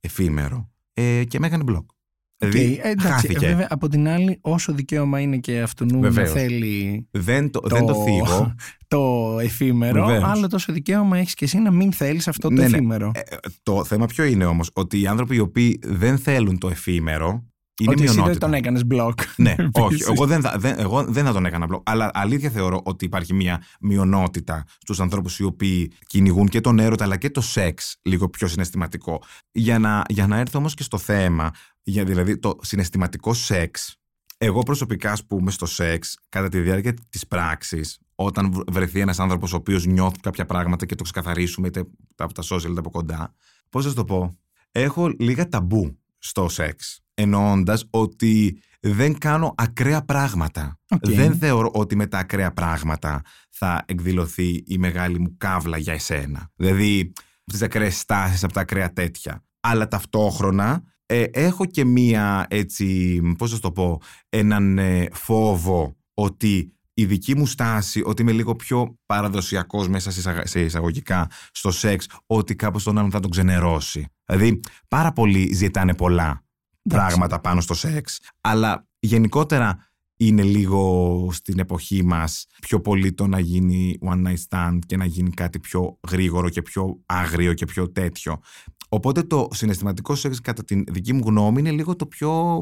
[0.00, 0.70] εφήμερο.
[0.92, 1.90] Ε, και με έκανε μπλοκ.
[2.36, 3.46] Δηλαδή, okay, εντάξει, χάθηκε.
[3.46, 7.06] Βέβαια, από την άλλη, όσο δικαίωμα είναι και αυτού να θέλει.
[7.10, 8.54] Δεν το, το, δεν το θίγω.
[8.88, 10.24] Το εφήμερο, Βεβαίως.
[10.24, 12.76] άλλο τόσο δικαίωμα έχεις και εσύ να μην θέλεις αυτό το ναι, ναι.
[12.76, 13.06] εφήμερο.
[13.06, 13.22] Ναι.
[13.62, 17.47] το θέμα ποιο είναι όμως, ότι οι άνθρωποι οι οποίοι δεν θέλουν το εφήμερο
[17.78, 18.30] είναι ότι μειονότητα.
[18.30, 19.18] Εσύ δεν τον έκανες μπλοκ.
[19.36, 20.02] Ναι, όχι.
[20.08, 21.82] Εγώ δεν, θα, δεν, εγώ δεν θα τον έκανα μπλοκ.
[21.90, 27.04] Αλλά αλήθεια θεωρώ ότι υπάρχει μια μειονότητα στους ανθρώπους οι οποίοι κυνηγούν και τον έρωτα
[27.04, 29.22] αλλά και το σεξ λίγο πιο συναισθηματικό.
[29.52, 31.50] Για να, για να έρθω όμως και στο θέμα,
[31.82, 33.96] για δηλαδή το συναισθηματικό σεξ.
[34.40, 39.52] Εγώ προσωπικά, ας πούμε, στο σεξ, κατά τη διάρκεια της πράξης, όταν βρεθεί ένας άνθρωπος
[39.52, 41.84] ο οποίος νιώθει κάποια πράγματα και το ξεκαθαρίσουμε είτε
[42.16, 43.34] από τα social είτε από κοντά.
[43.70, 44.38] Πώς θα το πω,
[44.72, 50.78] έχω λίγα ταμπού στο σεξ εννοώντας ότι δεν κάνω ακραία πράγματα.
[51.00, 56.50] Δεν θεωρώ ότι με τα ακραία πράγματα θα εκδηλωθεί η μεγάλη μου κάβλα για εσένα.
[56.56, 59.44] Δηλαδή, από τις ακραίες στάσεις, από τα ακραία τέτοια.
[59.60, 66.72] Αλλά ταυτόχρονα ε, έχω και μία έτσι, πώς θα το πω, έναν ε, φόβο ότι
[66.94, 70.10] η δική μου στάση, ότι είμαι λίγο πιο παραδοσιακός μέσα
[70.44, 74.06] σε εισαγωγικά στο σεξ, ότι κάπως τον άλλον θα τον ξενερώσει.
[74.24, 76.47] Δηλαδή, πάρα πολλοί ζητάνε πολλά
[76.88, 78.20] πράγματα πάνω στο σεξ.
[78.40, 84.78] Αλλά γενικότερα είναι λίγο στην εποχή μας πιο πολύ το να γίνει one night stand
[84.86, 88.40] και να γίνει κάτι πιο γρήγορο και πιο άγριο και πιο τέτοιο.
[88.88, 92.58] Οπότε το συναισθηματικό σεξ κατά την δική μου γνώμη είναι λίγο το πιο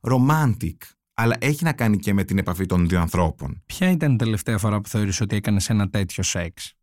[0.00, 0.76] romantic.
[1.14, 3.62] Αλλά έχει να κάνει και με την επαφή των δύο ανθρώπων.
[3.66, 6.74] Ποια ήταν η τελευταία φορά που θεωρείς ότι έκανες ένα τέτοιο σεξ;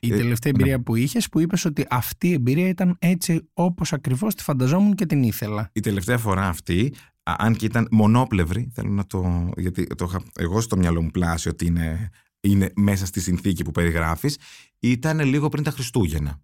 [0.00, 0.82] Η ε, τελευταία εμπειρία ναι.
[0.82, 5.06] που είχες, που είπες ότι αυτή η εμπειρία ήταν έτσι όπως ακριβώς τη φανταζόμουν και
[5.06, 5.70] την ήθελα.
[5.72, 9.50] Η τελευταία φορά αυτή, αν και ήταν μονόπλευρη, θέλω να το.
[9.56, 13.70] Γιατί το είχα εγώ στο μυαλό μου πλάσει ότι είναι, είναι μέσα στη συνθήκη που
[13.70, 14.38] περιγράφεις,
[14.78, 16.40] ήταν λίγο πριν τα Χριστούγεννα.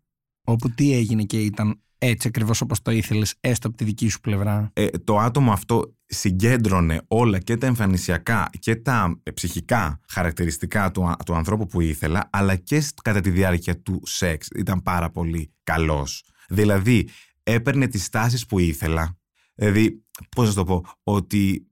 [0.46, 4.20] Όπου τι έγινε και ήταν έτσι ακριβώς όπως το ήθελες, έστω από τη δική σου
[4.20, 4.70] πλευρά.
[4.72, 11.34] Ε, το άτομο αυτό συγκέντρωνε όλα και τα εμφανισιακά και τα ψυχικά χαρακτηριστικά του, του
[11.34, 14.48] ανθρώπου που ήθελα, αλλά και κατά τη διάρκεια του σεξ.
[14.56, 16.24] Ήταν πάρα πολύ καλός.
[16.48, 17.08] Δηλαδή,
[17.42, 19.18] έπαιρνε τις τάσει που ήθελα.
[19.54, 20.04] Δηλαδή,
[20.36, 21.70] πώς να το πω, ότι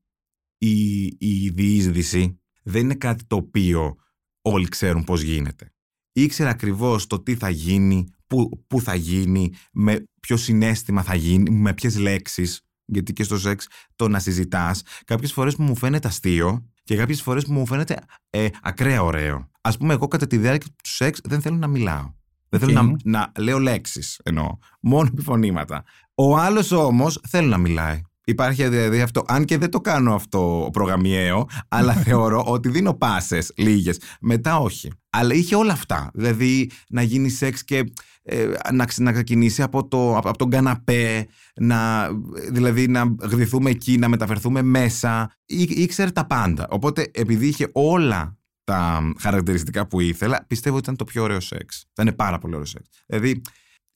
[0.58, 3.94] η, η διείσδυση δεν είναι κάτι το οποίο
[4.42, 5.72] όλοι ξέρουν πώς γίνεται.
[6.12, 11.50] Ήξερε ακριβώς το τι θα γίνει, πού, πού θα γίνει, με ποιο συνέστημα θα γίνει,
[11.50, 12.60] με ποιες λέξεις.
[12.86, 13.66] Γιατί και στο σεξ
[13.96, 17.98] το να συζητάς, κάποιες φορές μου φαίνεται αστείο και κάποιες φορές μου φαίνεται
[18.30, 19.50] ε, ακραία ωραίο.
[19.60, 22.12] Α πούμε, εγώ κατά τη διάρκεια του σεξ δεν θέλω να μιλάω.
[22.48, 24.58] Δεν θέλω να, να λέω λέξεις εννοώ.
[24.80, 25.84] Μόνο επιφωνήματα.
[26.14, 28.00] Ο άλλος όμως θέλει να μιλάει.
[28.24, 33.52] Υπάρχει δηλαδή αυτό, αν και δεν το κάνω αυτό προγραμμιαίο, αλλά θεωρώ ότι δίνω πάσες
[33.56, 34.00] λίγες.
[34.20, 34.90] Μετά όχι.
[35.10, 36.10] Αλλά είχε όλα αυτά.
[36.14, 37.84] Δηλαδή να γίνει σεξ και
[38.22, 41.26] ε, να, να ξεκινήσει από, το, από, τον καναπέ,
[41.60, 42.08] να,
[42.50, 45.30] δηλαδή να γδυθούμε εκεί, να μεταφερθούμε μέσα.
[45.46, 46.66] Ή, ήξερε τα πάντα.
[46.70, 51.84] Οπότε επειδή είχε όλα τα χαρακτηριστικά που ήθελα, πιστεύω ότι ήταν το πιο ωραίο σεξ.
[51.98, 52.88] Ήταν πάρα πολύ ωραίο σεξ.
[53.06, 53.42] Δηλαδή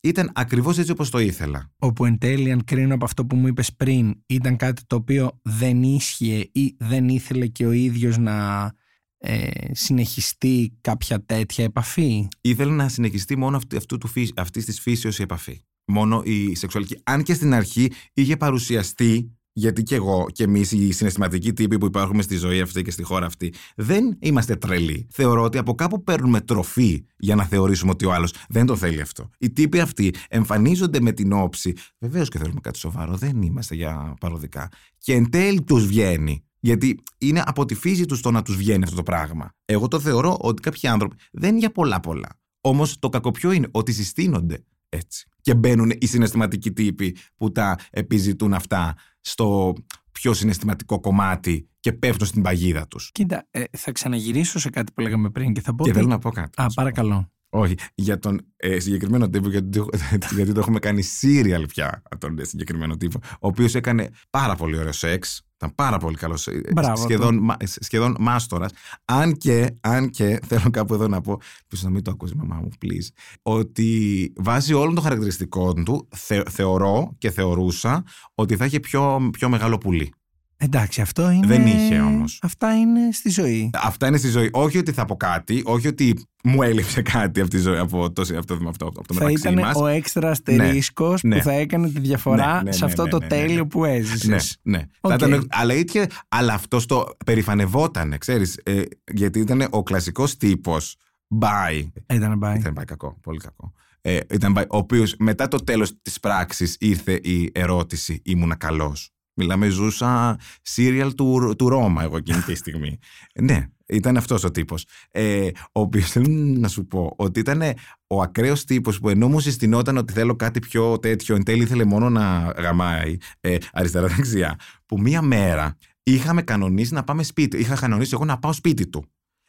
[0.01, 1.71] ήταν ακριβώς έτσι όπως το ήθελα.
[1.79, 5.39] Όπου εν τέλει αν κρίνω από αυτό που μου είπες πριν ήταν κάτι το οποίο
[5.43, 8.71] δεν ίσχυε ή δεν ήθελε και ο ίδιος να
[9.17, 15.19] ε, συνεχιστεί κάποια τέτοια επαφή; Ήθελε να συνεχιστεί μόνο αυτή, αυτού του, αυτής της φύσεως
[15.19, 15.61] η επαφή.
[15.85, 16.97] μόνο η σεξουαλική.
[17.03, 21.85] Αν και στην αρχή είχε παρουσιαστεί γιατί και εγώ και εμείς οι συναισθηματικοί τύποι που
[21.85, 25.07] υπάρχουμε στη ζωή αυτή και στη χώρα αυτή δεν είμαστε τρελοί.
[25.11, 29.01] Θεωρώ ότι από κάπου παίρνουμε τροφή για να θεωρήσουμε ότι ο άλλος δεν το θέλει
[29.01, 29.29] αυτό.
[29.37, 31.73] Οι τύποι αυτοί εμφανίζονται με την όψη.
[31.99, 34.69] Βεβαίως και θέλουμε κάτι σοβαρό, δεν είμαστε για παροδικά.
[34.97, 36.43] Και εν τέλει τους βγαίνει.
[36.59, 39.51] Γιατί είναι από τη φύση τους το να τους βγαίνει αυτό το πράγμα.
[39.65, 42.39] Εγώ το θεωρώ ότι κάποιοι άνθρωποι δεν είναι για πολλά πολλά.
[42.61, 45.27] Όμως το κακοπιό είναι ότι συστήνονται έτσι.
[45.41, 49.73] Και μπαίνουν οι συναισθηματικοί τύποι που τα επιζητούν αυτά στο
[50.11, 53.11] πιο συναισθηματικό κομμάτι και πέφτουν στην παγίδα τους.
[53.11, 55.83] Κοίτα, ε, θα ξαναγυρίσω σε κάτι που λέγαμε πριν και θα πω.
[55.83, 56.61] Και ότι- θέλω να πω κάτι.
[56.61, 57.31] Α, παρακαλώ.
[57.51, 59.87] Όχι, για τον ε, συγκεκριμένο τύπο, γιατί, το-
[60.35, 64.77] γιατί το έχουμε κάνει serial πια τον ε, συγκεκριμένο τύπο, ο οποίος έκανε πάρα πολύ
[64.77, 68.71] ωραίο σεξ, ήταν πάρα πολύ καλός, ε, Μπράβο σχεδόν, μα, σχεδόν μάστορας.
[69.05, 72.37] Αν και, αν και, θέλω κάπου εδώ να πω, πίσω να μην το ακούσει η
[72.37, 73.07] μαμά μου, please,
[73.41, 78.03] ότι βάσει όλων των χαρακτηριστικών του, θε- θεωρώ και θεωρούσα
[78.35, 80.13] ότι θα είχε πιο, πιο μεγάλο πουλί.
[80.61, 81.47] Εντάξει, αυτό είναι.
[81.47, 82.39] Δεν είχε όμως.
[82.41, 83.69] Αυτά είναι στη ζωή.
[83.73, 84.49] Αυτά είναι στη ζωή.
[84.53, 88.21] Όχι ότι θα πω κάτι, όχι ότι μου έλειψε κάτι από τη ζωή, από το,
[88.21, 89.75] αυτό, αυτό, από το θα μεταξύ ήταν μας.
[89.75, 91.37] ο έξτρα αστερίσκος ναι.
[91.37, 93.63] που θα έκανε τη διαφορά Ναι, ναι, σε ναι, αυτό ναι, το ναι, ναι, τέλειο
[93.63, 93.69] ναι.
[93.69, 94.57] που έζησες.
[94.61, 94.83] Ναι, ναι.
[95.01, 95.11] Οκ.
[95.17, 98.81] Θα ήταν, αλλά, είχε, αλλά αυτό το περηφανευότανε, ξέρεις, ε,
[99.13, 100.95] γιατί ήταν ο κλασικός τύπος
[101.39, 101.87] Bye.
[102.13, 102.57] Ήταν πάει.
[102.57, 103.73] Ήταν πάει κακό, πολύ κακό.
[104.01, 109.13] Ε, ήταν πάει, ο οποίος μετά το τέλος της πράξης ήρθε η ερώτηση «Ήμουνα καλός».
[109.39, 112.99] Μιλάμε, ζούσα σύριαλ του, του Ρώμα εγώ εκείνη τη στιγμή.
[113.41, 114.85] ναι, ήταν αυτός ο τύπος.
[115.11, 117.61] Ε, ο οποίος θέλω να σου πω ότι ήταν
[118.07, 121.83] ο ακραίος τύπος που ενώ μου συστηνόταν ότι θέλω κάτι πιο τέτοιο, εν τέλει ήθελε
[121.83, 127.57] μόνο να γαμάει ε, αριστερά-δεξιά, που μία μέρα είχαμε κανονίσει να πάμε σπίτι.
[127.57, 129.05] Είχα κανονίσει εγώ να πάω σπίτι του.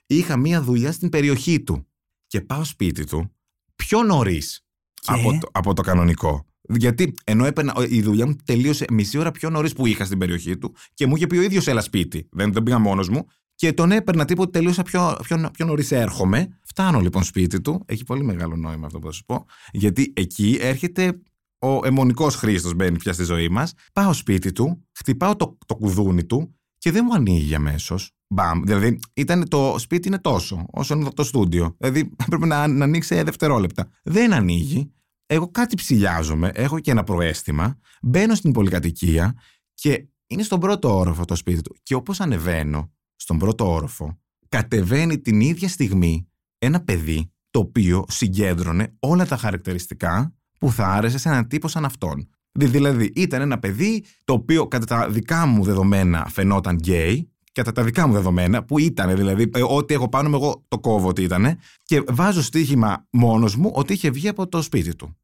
[0.07, 1.87] Είχα μία δουλειά στην περιοχή του.
[2.26, 3.31] Και πάω σπίτι του
[3.76, 4.64] πιο νωρίς
[5.07, 6.50] από, το, από το κανονικό.
[6.77, 10.59] Γιατί ενώ έπαιρνα, η δουλειά μου τελείωσε μισή ώρα πιο νωρίς που είχα στην περιοχή
[10.59, 12.29] του και μου είχε πει ο ίδιος έλα σπίτι.
[12.31, 13.27] Δεν τον πήγα μόνος μου.
[13.55, 16.59] Και τον έπαιρνα τίποτα, τελείωσα πιο, πιο, πιο νωρίς έρχομαι.
[16.65, 17.83] Φτάνω λοιπόν σπίτι του.
[17.87, 19.45] Έχει πολύ μεγάλο νόημα αυτό που θα σου πω.
[19.73, 21.21] Γιατί εκεί έρχεται
[21.59, 23.75] ο αιμονικός Χρήστος, μπαίνει πια στη ζωή μας.
[23.93, 28.11] Πάω σπίτι του, χτυπάω το, το κουδούνι του και δεν μου ανοίγει αμέσως.
[28.29, 28.63] Μπαμ.
[28.63, 31.77] Δηλαδή, ήταν το σπίτι είναι τόσο, όσο είναι το στούντιο.
[31.79, 33.89] Δηλαδή, έπρεπε να, να ανοίξει δευτερόλεπτα.
[34.03, 34.93] Δεν ανοίγει.
[35.33, 37.79] Εγώ κάτι ψηλιάζομαι, έχω και ένα προαίσθημα.
[38.03, 39.35] Μπαίνω στην πολυκατοικία
[39.75, 41.77] και είναι στον πρώτο όροφο το σπίτι του.
[41.83, 48.97] Και όπως ανεβαίνω στον πρώτο όροφο, κατεβαίνει την ίδια στιγμή ένα παιδί το οποίο συγκέντρωνε
[48.99, 52.29] όλα τα χαρακτηριστικά που θα άρεσε σε έναν τύπο σαν αυτόν.
[52.53, 57.85] Δηλαδή, ήταν ένα παιδί το οποίο κατά τα δικά μου δεδομένα φαινόταν γκέι, κατά τα
[57.85, 61.23] δικά μου δεδομένα, που ήταν δηλαδή, ε, ό,τι έχω πάνω μου, εγώ το κόβω ότι
[61.23, 65.14] ήταν, και βάζω στοίχημα μόνος μου ότι είχε βγει από το σπίτι του.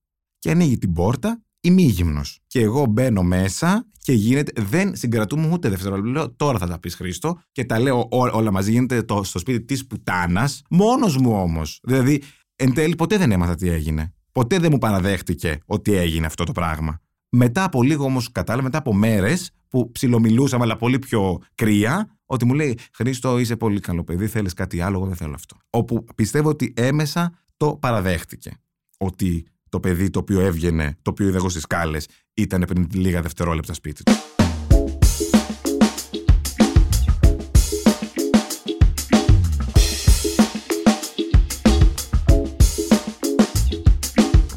[0.46, 2.20] Και ανοίγει την πόρτα ημίγυμνο.
[2.46, 4.62] Και εγώ μπαίνω μέσα και γίνεται.
[4.62, 6.10] Δεν συγκρατούμε ούτε δευτερόλεπτο.
[6.10, 8.70] Λέω τώρα θα τα πεις Χρήστο και τα λέω ό, όλα μαζί.
[8.70, 10.62] Γίνεται το, στο σπίτι της πουτάνας.
[10.70, 11.80] Μόνος μου όμως.
[11.82, 12.22] Δηλαδή,
[12.56, 14.14] εν τέλει ποτέ δεν έμαθα τι έγινε.
[14.32, 17.00] Ποτέ δεν μου παραδέχτηκε ότι έγινε αυτό το πράγμα.
[17.28, 22.44] Μετά από λίγο όμως κατάλαβα, μετά από μέρες που ψιλομιλούσαμε, αλλά πολύ πιο κρύα, ότι
[22.44, 25.56] μου λέει Χρήστο, είσαι πολύ καλό παιδί, θέλεις κάτι άλλο, εγώ δεν θέλω αυτό.
[25.70, 28.52] Όπου πιστεύω ότι έμεσα το παραδέχτηκε.
[28.98, 33.22] Ότι το παιδί το οποίο έβγαινε, το οποίο είδα εγώ στις σκάλες, ήταν πριν λίγα
[33.22, 34.12] δευτερόλεπτα σπίτι του.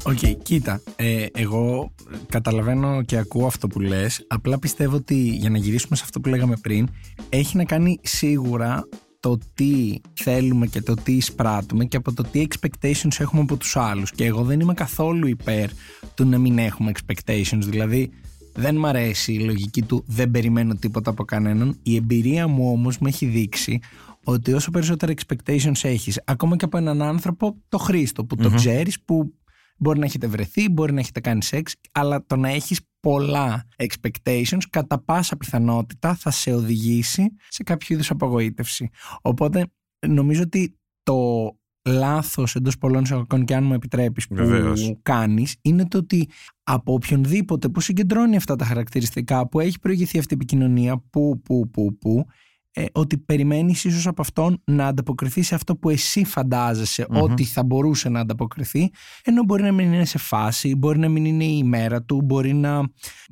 [0.03, 1.93] Οκ, κοίτα, ε, εγώ
[2.29, 6.29] καταλαβαίνω και ακούω αυτό που λες, απλά πιστεύω ότι για να γυρίσουμε σε αυτό που
[6.29, 6.87] λέγαμε πριν,
[7.29, 8.87] έχει να κάνει σίγουρα
[9.19, 13.77] το τι θέλουμε και το τι εισπράττουμε και από το τι expectations έχουμε από τους
[13.77, 14.12] άλλους.
[14.12, 15.69] Και εγώ δεν είμαι καθόλου υπέρ
[16.13, 18.10] του να μην έχουμε expectations, δηλαδή
[18.53, 22.97] δεν μ' αρέσει η λογική του δεν περιμένω τίποτα από κανέναν, η εμπειρία μου όμως
[22.97, 23.79] με έχει δείξει
[24.23, 29.01] ότι όσο περισσότερα expectations έχεις, ακόμα και από έναν άνθρωπο, το Χρήστο που το ξέρεις,
[29.01, 29.34] που
[29.82, 34.62] Μπορεί να έχετε βρεθεί, μπορεί να έχετε κάνει σεξ, αλλά το να έχεις πολλά expectations
[34.69, 38.89] κατά πάσα πιθανότητα θα σε οδηγήσει σε κάποιο είδους απογοήτευση.
[39.21, 39.65] Οπότε
[40.07, 41.51] νομίζω ότι το
[41.88, 44.85] λάθος εντός πολλών εισαγωγικών και αν μου επιτρέπεις Βεβαίως.
[44.85, 46.29] που κάνεις είναι το ότι
[46.63, 51.69] από οποιονδήποτε που συγκεντρώνει αυτά τα χαρακτηριστικά που έχει προηγηθεί αυτή η επικοινωνία που, που,
[51.69, 52.25] που, που
[52.73, 57.63] ε, ότι περιμένεις ίσως από αυτόν να ανταποκριθεί σε αυτό που εσύ φαντάζεσαι ότι θα
[57.63, 58.91] μπορούσε να ανταποκριθεί
[59.23, 62.53] ενώ μπορεί να μην είναι σε φάση, μπορεί να μην είναι η ημέρα του, μπορεί
[62.53, 62.81] να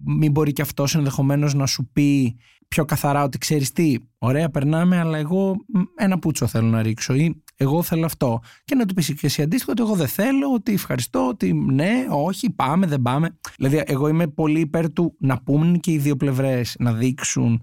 [0.03, 4.99] μην μπορεί και αυτός ενδεχομένως να σου πει πιο καθαρά ότι ξέρεις τι, ωραία περνάμε
[4.99, 8.39] αλλά εγώ μ, ένα πούτσο θέλω να ρίξω ή Εγώ θέλω αυτό.
[8.65, 12.05] Και να του πεις και εσύ αντίστοιχο ότι εγώ δεν θέλω, ότι ευχαριστώ, ότι ναι,
[12.09, 13.38] όχι, πάμε, δεν πάμε.
[13.57, 17.61] Δηλαδή, εγώ είμαι πολύ υπέρ του να πούμε και οι δύο πλευρές να δείξουν,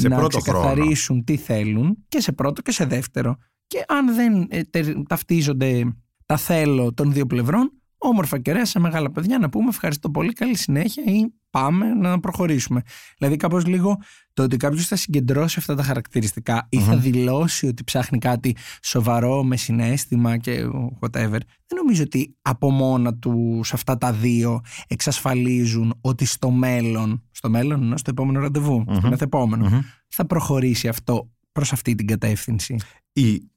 [0.00, 3.36] Σε να πρώτο ξεκαθαρίσουν τι θέλουν και σε πρώτο και σε δεύτερο.
[3.66, 7.72] Και αν δεν ε, τε- ταυτίζονται τα θέλω των δύο πλευρών,
[8.08, 12.20] όμορφα και ωραία σε μεγάλα παιδιά να πούμε ευχαριστώ πολύ, καλή συνέχεια ή πάμε να
[12.20, 12.82] προχωρήσουμε.
[13.18, 13.96] Δηλαδή κάπως λίγο
[14.32, 19.44] το ότι κάποιος θα συγκεντρώσει αυτά τα χαρακτηριστικά ή θα δηλώσει ότι ψάχνει κάτι σοβαρό
[19.44, 20.64] με συνέστημα και
[21.00, 27.22] whatever, δεν νομίζω ότι από μόνα τους σε αυτά τα δύο εξασφαλίζουν ότι στο μέλλον,
[27.30, 32.76] στο μέλλον ενώ στο επόμενο ραντεβού, στο μεθεπόμενο, θα προχωρήσει αυτό προς αυτή την κατεύθυνση.
[33.12, 33.50] Ή, ή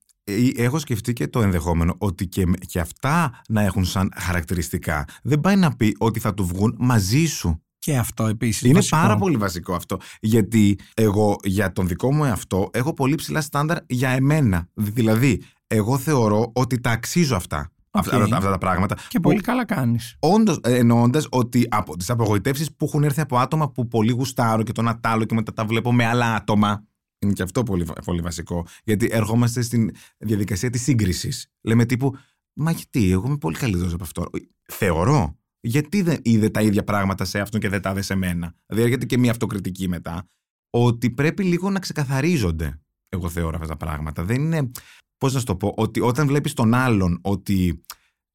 [0.55, 5.55] έχω σκεφτεί και το ενδεχόμενο ότι και, και αυτά να έχουν σαν χαρακτηριστικά δεν πάει
[5.55, 7.61] να πει ότι θα του βγουν μαζί σου.
[7.79, 8.97] Και αυτό επίσης Είναι βασικό.
[8.97, 9.97] πάρα πολύ βασικό αυτό.
[10.19, 14.67] Γιατί εγώ για τον δικό μου εαυτό έχω πολύ ψηλά στάνταρ για εμένα.
[14.73, 17.71] Δηλαδή, εγώ θεωρώ ότι τα αξίζω αυτά.
[17.91, 18.33] Αυτά, Οκ.
[18.33, 18.95] αυτά τα πράγματα.
[19.07, 20.15] Και πολύ καλά κάνεις.
[20.19, 24.71] Όντως, εννοώντας ότι από τις απογοητεύσεις που έχουν έρθει από άτομα που πολύ γουστάρω και
[24.71, 26.83] το ένα τ' άλλο και μετά τα βλέπω με άλλα άτομα.
[27.19, 28.65] Είναι και αυτό πολύ, πολύ βασικό.
[28.83, 31.51] Γιατί ερχόμαστε στην διαδικασία της σύγκρισης.
[31.61, 32.17] Λέμε τύπου,
[32.61, 34.29] Μα γιατί, εγώ είμαι πολύ καλύτερο από αυτό.
[34.71, 35.37] Θεωρώ.
[35.59, 38.55] Γιατί δεν είδε τα ίδια πράγματα σε αυτόν και δεν τα είδε σε μένα.
[38.65, 40.27] Δηλαδή, έρχεται και μια αυτοκριτική μετά.
[40.69, 42.81] Ότι πρέπει λίγο να ξεκαθαρίζονται.
[43.09, 44.23] Εγώ θεωρώ αυτά τα πράγματα.
[44.23, 44.71] Δεν είναι.
[45.17, 47.83] Πώς να σου το πω, ότι όταν βλέπεις τον άλλον ότι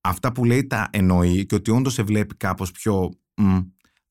[0.00, 3.10] αυτά που λέει τα εννοεί και ότι όντως σε βλέπει κάπως πιο.
[3.36, 3.58] μ,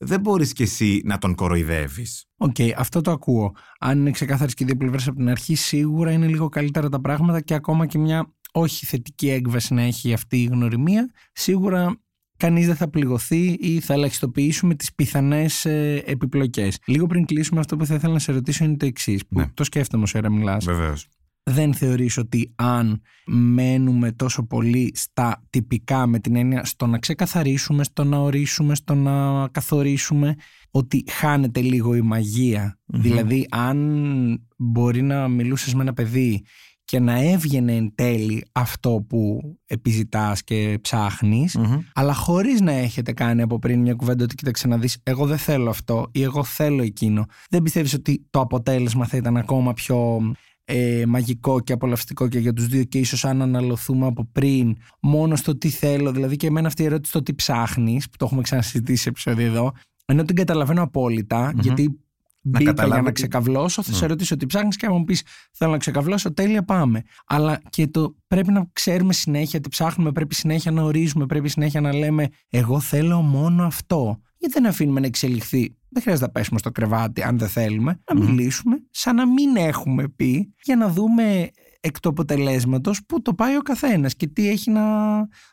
[0.03, 2.25] δεν μπορείς κι εσύ να τον κοροϊδεύεις.
[2.37, 3.55] Οκ, αυτό το ακούω.
[3.79, 7.01] Αν είναι ξεκάθαρες και οι δύο πλευρές από την αρχή, σίγουρα είναι λίγο καλύτερα τα
[7.01, 11.97] πράγματα και ακόμα και μια όχι θετική έκβαση να έχει αυτή η γνωριμία, σίγουρα
[12.37, 16.79] κανείς δεν θα πληγωθεί ή θα ελαχιστοποιήσουμε τις πιθανές ε, επιπλοκές.
[16.85, 19.25] Λίγο πριν κλείσουμε αυτό που θα ήθελα να σε ρωτήσω είναι το εξής.
[19.27, 19.47] που Ναι.
[19.53, 20.65] Το σκέφτομαι όσο ώρα μιλάς.
[20.65, 21.07] Βεβαίως.
[21.43, 27.83] Δεν θεωρείς ότι αν μένουμε τόσο πολύ στα τυπικά με την έννοια στο να ξεκαθαρίσουμε,
[27.83, 30.35] στο να ορίσουμε, στο να καθορίσουμε
[30.71, 36.45] ότι χάνεται λίγο η μαγεια Δηλαδή αν μπορεί να μιλούσες με ένα παιδί
[36.85, 41.79] και να έβγαινε εν τέλει αυτό που επιζητάς και ψάχνεις Μμμ.
[41.93, 45.37] αλλά χωρίς να έχετε κάνει από πριν μια κουβέντα ότι κοίταξε να δεις εγώ δεν
[45.37, 50.19] θέλω αυτό ή εγώ θέλω εκείνο δεν πιστεύεις ότι το αποτέλεσμα θα ήταν ακόμα πιο
[50.65, 55.35] ε, μαγικό και απολαυστικό και για τους δύο και ίσως αν αναλωθούμε από πριν μόνο
[55.35, 58.41] στο τι θέλω δηλαδή και εμένα αυτή η ερώτηση το τι ψάχνεις που το έχουμε
[58.41, 59.71] ξανασυζητήσει σε επεισόδιο εδώ
[60.05, 61.99] ενώ την καταλαβαίνω απόλυτα, γιατί
[62.41, 63.97] μπήκα για καταλάβω να τι- ξεκαβλώσω, θα Ναι.
[63.97, 67.03] σε ρωτήσω τι ψάχνεις και άμα μου πεις θέλω να ξεκαβλώσω, τέλεια πάμε.
[67.25, 71.81] Αλλά και το πρέπει να ξέρουμε συνέχεια τι ψάχνουμε, πρέπει συνέχεια να ορίζουμε, πρέπει συνέχεια
[71.81, 74.19] να λέμε εγώ θέλω μόνο αυτό.
[74.43, 75.77] Γιατί δεν αφήνουμε να εξελιχθεί.
[75.89, 78.25] Δεν χρειάζεται να πέσουμε στο κρεβάτι αν δεν θέλουμε, να Μμμ.
[78.25, 83.55] μιλήσουμε σαν να μην έχουμε πει για να δούμε εκ του αποτελέσματος πού το πάει
[83.55, 84.83] ο καθένας και τι έχει να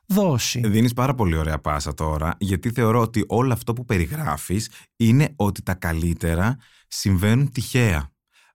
[0.07, 0.61] δώσει.
[0.65, 5.63] Δίνεις πάρα πολύ ωραία πάσα τώρα, γιατί θεωρώ ότι όλο αυτό που περιγράφεις είναι ότι
[5.63, 6.57] τα καλύτερα
[6.89, 8.13] συμβαίνουν τυχαία.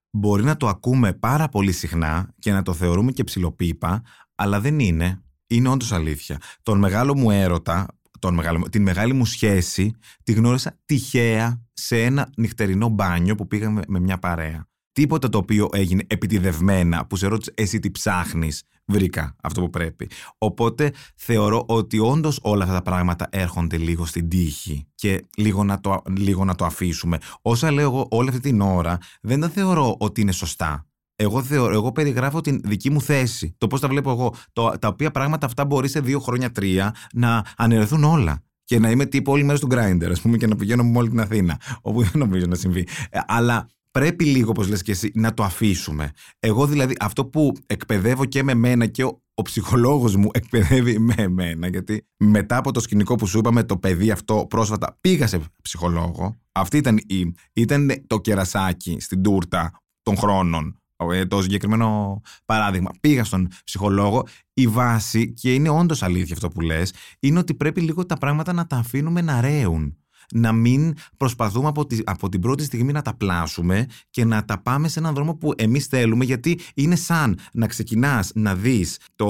[0.10, 4.02] Μπορεί να το ακούμε πάρα πολύ συχνά και να το θεωρούμε και ψιλοπίπα,
[4.36, 5.20] αλλά δεν είναι.
[5.48, 6.40] Είναι όντως αλήθεια.
[6.64, 7.88] Τον μεγάλο μου έρωτα,
[8.20, 13.48] τον μεγάλο, μου- την μεγάλη μου σχέση, τη γνώρισα τυχαία σε ένα νυχτερινό μπάνιο που
[13.48, 14.68] πήγαμε με μια παρέα.
[14.92, 20.10] Τίποτα το οποίο έγινε επιτιδευμένα που σε ρώτησε εσύ τι ψάχνεις, βρήκα αυτό που πρέπει.
[20.38, 25.80] Οπότε θεωρώ ότι όντως όλα αυτά τα πράγματα έρχονται λίγο στην τύχη και λίγο να
[25.80, 27.18] το, λίγο να το αφήσουμε.
[27.42, 30.88] Όσα λέω εγώ όλη αυτή την ώρα δεν τα θεωρώ ότι είναι σωστά.
[31.16, 33.56] Εγώ, θεωρώ, εγώ περιγράφω την δική μου θέση.
[33.58, 34.34] Το πώς τα βλέπω εγώ.
[34.54, 38.44] Το, τα οποία πράγματα αυτά μπορεί σε δύο χρόνια, τρία να αναιρεθούν όλα.
[38.64, 41.10] Και να είμαι τύπου όλη μέρα του grinder, ας πούμε, και να πηγαίνω με όλη
[41.10, 41.60] την Αθήνα.
[41.82, 42.88] Όπου δεν νομίζω να συμβεί.
[43.10, 46.12] Ε, αλλά πρέπει λίγο, όπως λες και εσύ, να το αφήσουμε.
[46.40, 51.14] Εγώ δηλαδή αυτό που εκπαιδεύω και με μένα και ο, ο ψυχολόγος μου εκπαιδεύει με
[51.18, 55.40] εμένα, γιατί μετά από το σκηνικό που σου είπαμε το παιδί αυτό πρόσφατα πήγα σε
[55.62, 56.36] ψυχολόγο.
[56.52, 60.80] Αυτή ήταν, η, ήταν το κερασάκι στην τούρτα των χρόνων.
[60.96, 62.92] Ε, Το συγκεκριμένο παράδειγμα.
[63.00, 64.28] Πήγα στον ψυχολόγο.
[64.54, 68.54] Η βάση, και είναι όντως αλήθεια αυτό που λες, είναι ότι πρέπει λίγο τα πράγματα
[68.54, 69.98] να τα αφήνουμε να ρέουν
[70.34, 74.62] να μην προσπαθούμε από, τη, από την πρώτη στιγμή να τα πλάσουμε και να τα
[74.62, 79.28] πάμε σε έναν δρόμο που εμείς θέλουμε γιατί είναι σαν να ξεκινάς να δεις το,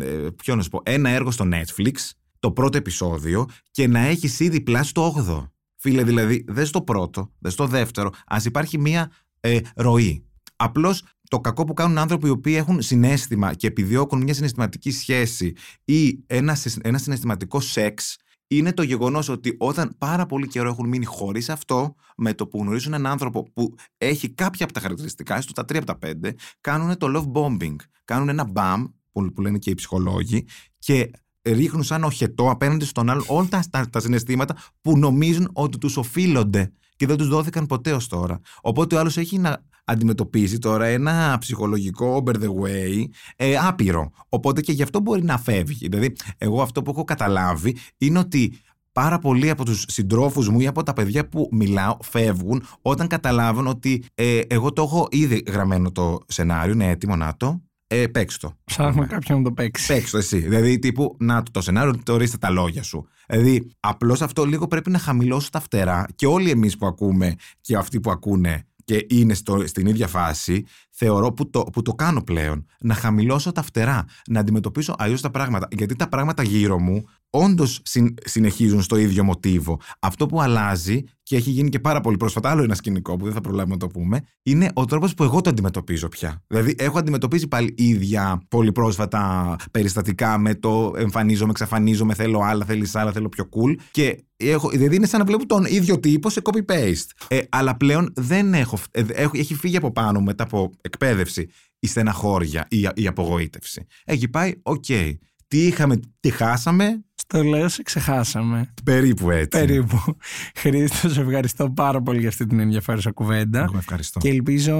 [0.00, 1.92] ε, ποιο να σου πω, ένα έργο στο Netflix,
[2.38, 5.50] το πρώτο επεισόδιο και να έχεις ήδη πλάσει το 8ο.
[5.76, 9.10] Φίλε, δηλαδή, δες το πρώτο, δες το δεύτερο, ας υπάρχει μία
[9.40, 10.27] ε, ροή.
[10.60, 15.52] Απλώς το κακό που κάνουν άνθρωποι οι οποίοι έχουν συνέστημα και επιδιώκουν μια συναισθηματική σχέση
[15.84, 18.16] ή ένα, συ- ένα συναισθηματικό σεξ
[18.48, 22.58] είναι το γεγονός ότι όταν πάρα πολύ καιρό έχουν μείνει χωρίς αυτό, με το που
[22.60, 26.34] γνωρίζουν έναν άνθρωπο που έχει κάποια από τα χαρακτηριστικά, έστω τα τρία από τα πέντε,
[26.60, 27.76] κάνουν το love bombing.
[28.04, 30.46] Κάνουν ένα μπαμ, που, που λένε και οι ψυχολόγοι,
[30.78, 31.10] και
[31.42, 35.96] ρίχνουν σαν οχετό απέναντι στον άλλον όλα τα, τα, τα συναισθήματα που νομίζουν ότι τους
[35.96, 38.40] οφείλονται και δεν τους δόθηκαν ποτέ ως τώρα.
[38.60, 43.04] Οπότε ο άλλος έχει να αντιμετωπίζει τώρα ένα ψυχολογικό over the way
[43.36, 44.10] ε, άπειρο.
[44.28, 45.88] Οπότε και γι' αυτό μπορεί να φεύγει.
[45.88, 48.58] Δηλαδή, εγώ αυτό που έχω καταλάβει είναι ότι
[48.92, 53.66] πάρα πολλοί από τους συντρόφους μου ή από τα παιδιά που μιλάω φεύγουν όταν καταλάβουν
[53.66, 58.38] ότι ε, εγώ το έχω ήδη γραμμένο το σενάριο, είναι έτοιμο να το, ε, παίξ
[58.38, 58.56] το.
[58.64, 59.86] Ψάχνουμε κάποιον να το παίξει.
[59.86, 60.38] Παίξ το εσύ.
[60.38, 63.06] Δηλαδή, τύπου, να το, το σενάριο, το ορίστε τα λόγια σου.
[63.26, 67.76] Δηλαδή, απλώς αυτό λίγο πρέπει να χαμηλώσει τα φτερά και όλοι εμείς που ακούμε και
[67.76, 72.22] αυτοί που ακούνε και είναι στο, στην ίδια φάση, θεωρώ που το, που το κάνω
[72.22, 72.66] πλέον.
[72.80, 75.68] Να χαμηλώσω τα φτερά, να αντιμετωπίσω αλλιώς τα πράγματα.
[75.70, 77.82] Γιατί τα πράγματα γύρω μου όντως
[78.24, 79.80] συνεχίζουν στο ίδιο μοτίβο.
[79.98, 83.34] Αυτό που αλλάζει και έχει γίνει και πάρα πολύ πρόσφατα, άλλο ένα σκηνικό που δεν
[83.34, 86.42] θα προλάβουμε να το πούμε, είναι ο τρόπος που εγώ το αντιμετωπίζω πια.
[86.46, 92.94] Δηλαδή, έχω αντιμετωπίσει πάλι ίδια πολύ πρόσφατα περιστατικά με το εμφανίζομαι, εξαφανίζομαι, θέλω άλλα, θέλεις
[92.94, 93.74] άλλα, θέλω πιο cool.
[93.90, 97.26] Και έχω, δηλαδή είναι σαν να βλέπω τον ίδιο τύπο σε copy-paste.
[97.28, 99.38] Ε, αλλά πλέον δεν έχω, ε, έχω.
[99.38, 101.48] Έχει φύγει από πάνω μετά από εκπαίδευση
[101.78, 103.86] η στεναχώρια, η, η απογοήτευση.
[104.04, 104.84] Έχει πάει, OK.
[104.88, 105.12] Okay.
[105.48, 108.72] Τι είχαμε, τι χάσαμε, το λέω, σε ξεχάσαμε.
[108.84, 109.58] Περίπου έτσι.
[109.58, 110.16] Περίπου.
[110.54, 113.62] Χρήστο, σε ευχαριστώ πάρα πολύ για αυτή την ενδιαφέρουσα κουβέντα.
[113.62, 114.20] Εγώ ευχαριστώ.
[114.20, 114.74] Και ελπίζω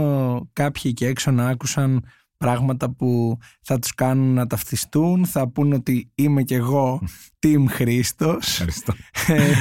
[0.53, 2.05] κάποιοι εκεί έξω να άκουσαν
[2.37, 7.03] πράγματα που θα τους κάνουν να ταυτιστούν, θα πούν ότι είμαι κι εγώ
[7.47, 8.49] Team Χρήστος.
[8.51, 8.95] Ευχαριστώ.
[9.27, 9.53] Ε,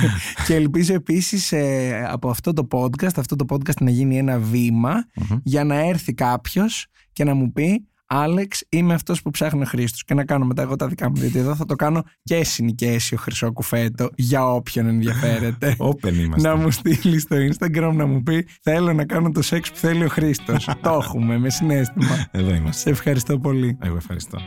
[0.45, 4.41] και ελπίζω επίσης ε, από αυτό το podcast, αυτό το podcast να γίνει ένα
[5.43, 10.03] για να έρθει κάποιος και να μου πει Άλεξ, είμαι αυτός που ψάχνει ο Χρήστος.
[10.03, 11.15] Και να κάνω μετά εγώ τα δικά μου.
[11.17, 15.75] Γιατί εδώ θα το κάνω και συνοικέσιο χρυσό κουφέτο για όποιον ενδιαφέρεται.
[15.89, 16.49] Open είμαστε.
[16.49, 20.03] Να μου στείλει στο Instagram να μου πει Θέλω να κάνω το σεξ που θέλει
[20.03, 20.69] ο Χρήστος.
[20.83, 22.27] το έχουμε με συνέστημα.
[22.31, 22.81] Εδώ είμαστε.
[22.81, 23.77] Σε ευχαριστώ πολύ.
[23.81, 24.39] Εγώ ευχαριστώ.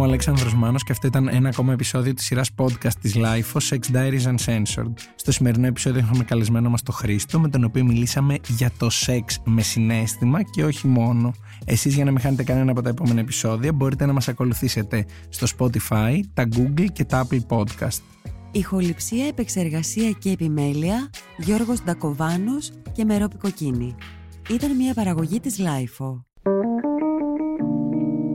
[0.00, 3.60] Είμαι ο Αλέξανδρος Μάνος και αυτό ήταν ένα ακόμα επεισόδιο της σειράς podcast της LIFO
[3.68, 4.92] Sex Diaries Uncensored.
[5.14, 9.40] Στο σημερινό επεισόδιο είχαμε καλεσμένο μας το Χρήστο με τον οποίο μιλήσαμε για το σεξ
[9.44, 11.32] με συνέστημα και όχι μόνο.
[11.64, 15.46] Εσείς για να μην χάνετε κανένα από τα επόμενα επεισόδια μπορείτε να μας ακολουθήσετε στο
[15.58, 18.00] Spotify, τα Google και τα Apple Podcast.
[18.50, 23.94] Ηχοληψία, επεξεργασία και επιμέλεια Γιώργος Ντακοβάνος και Μερόπη Κοκκίνη.
[24.50, 26.29] Ήταν μια παραγωγή της LIFO.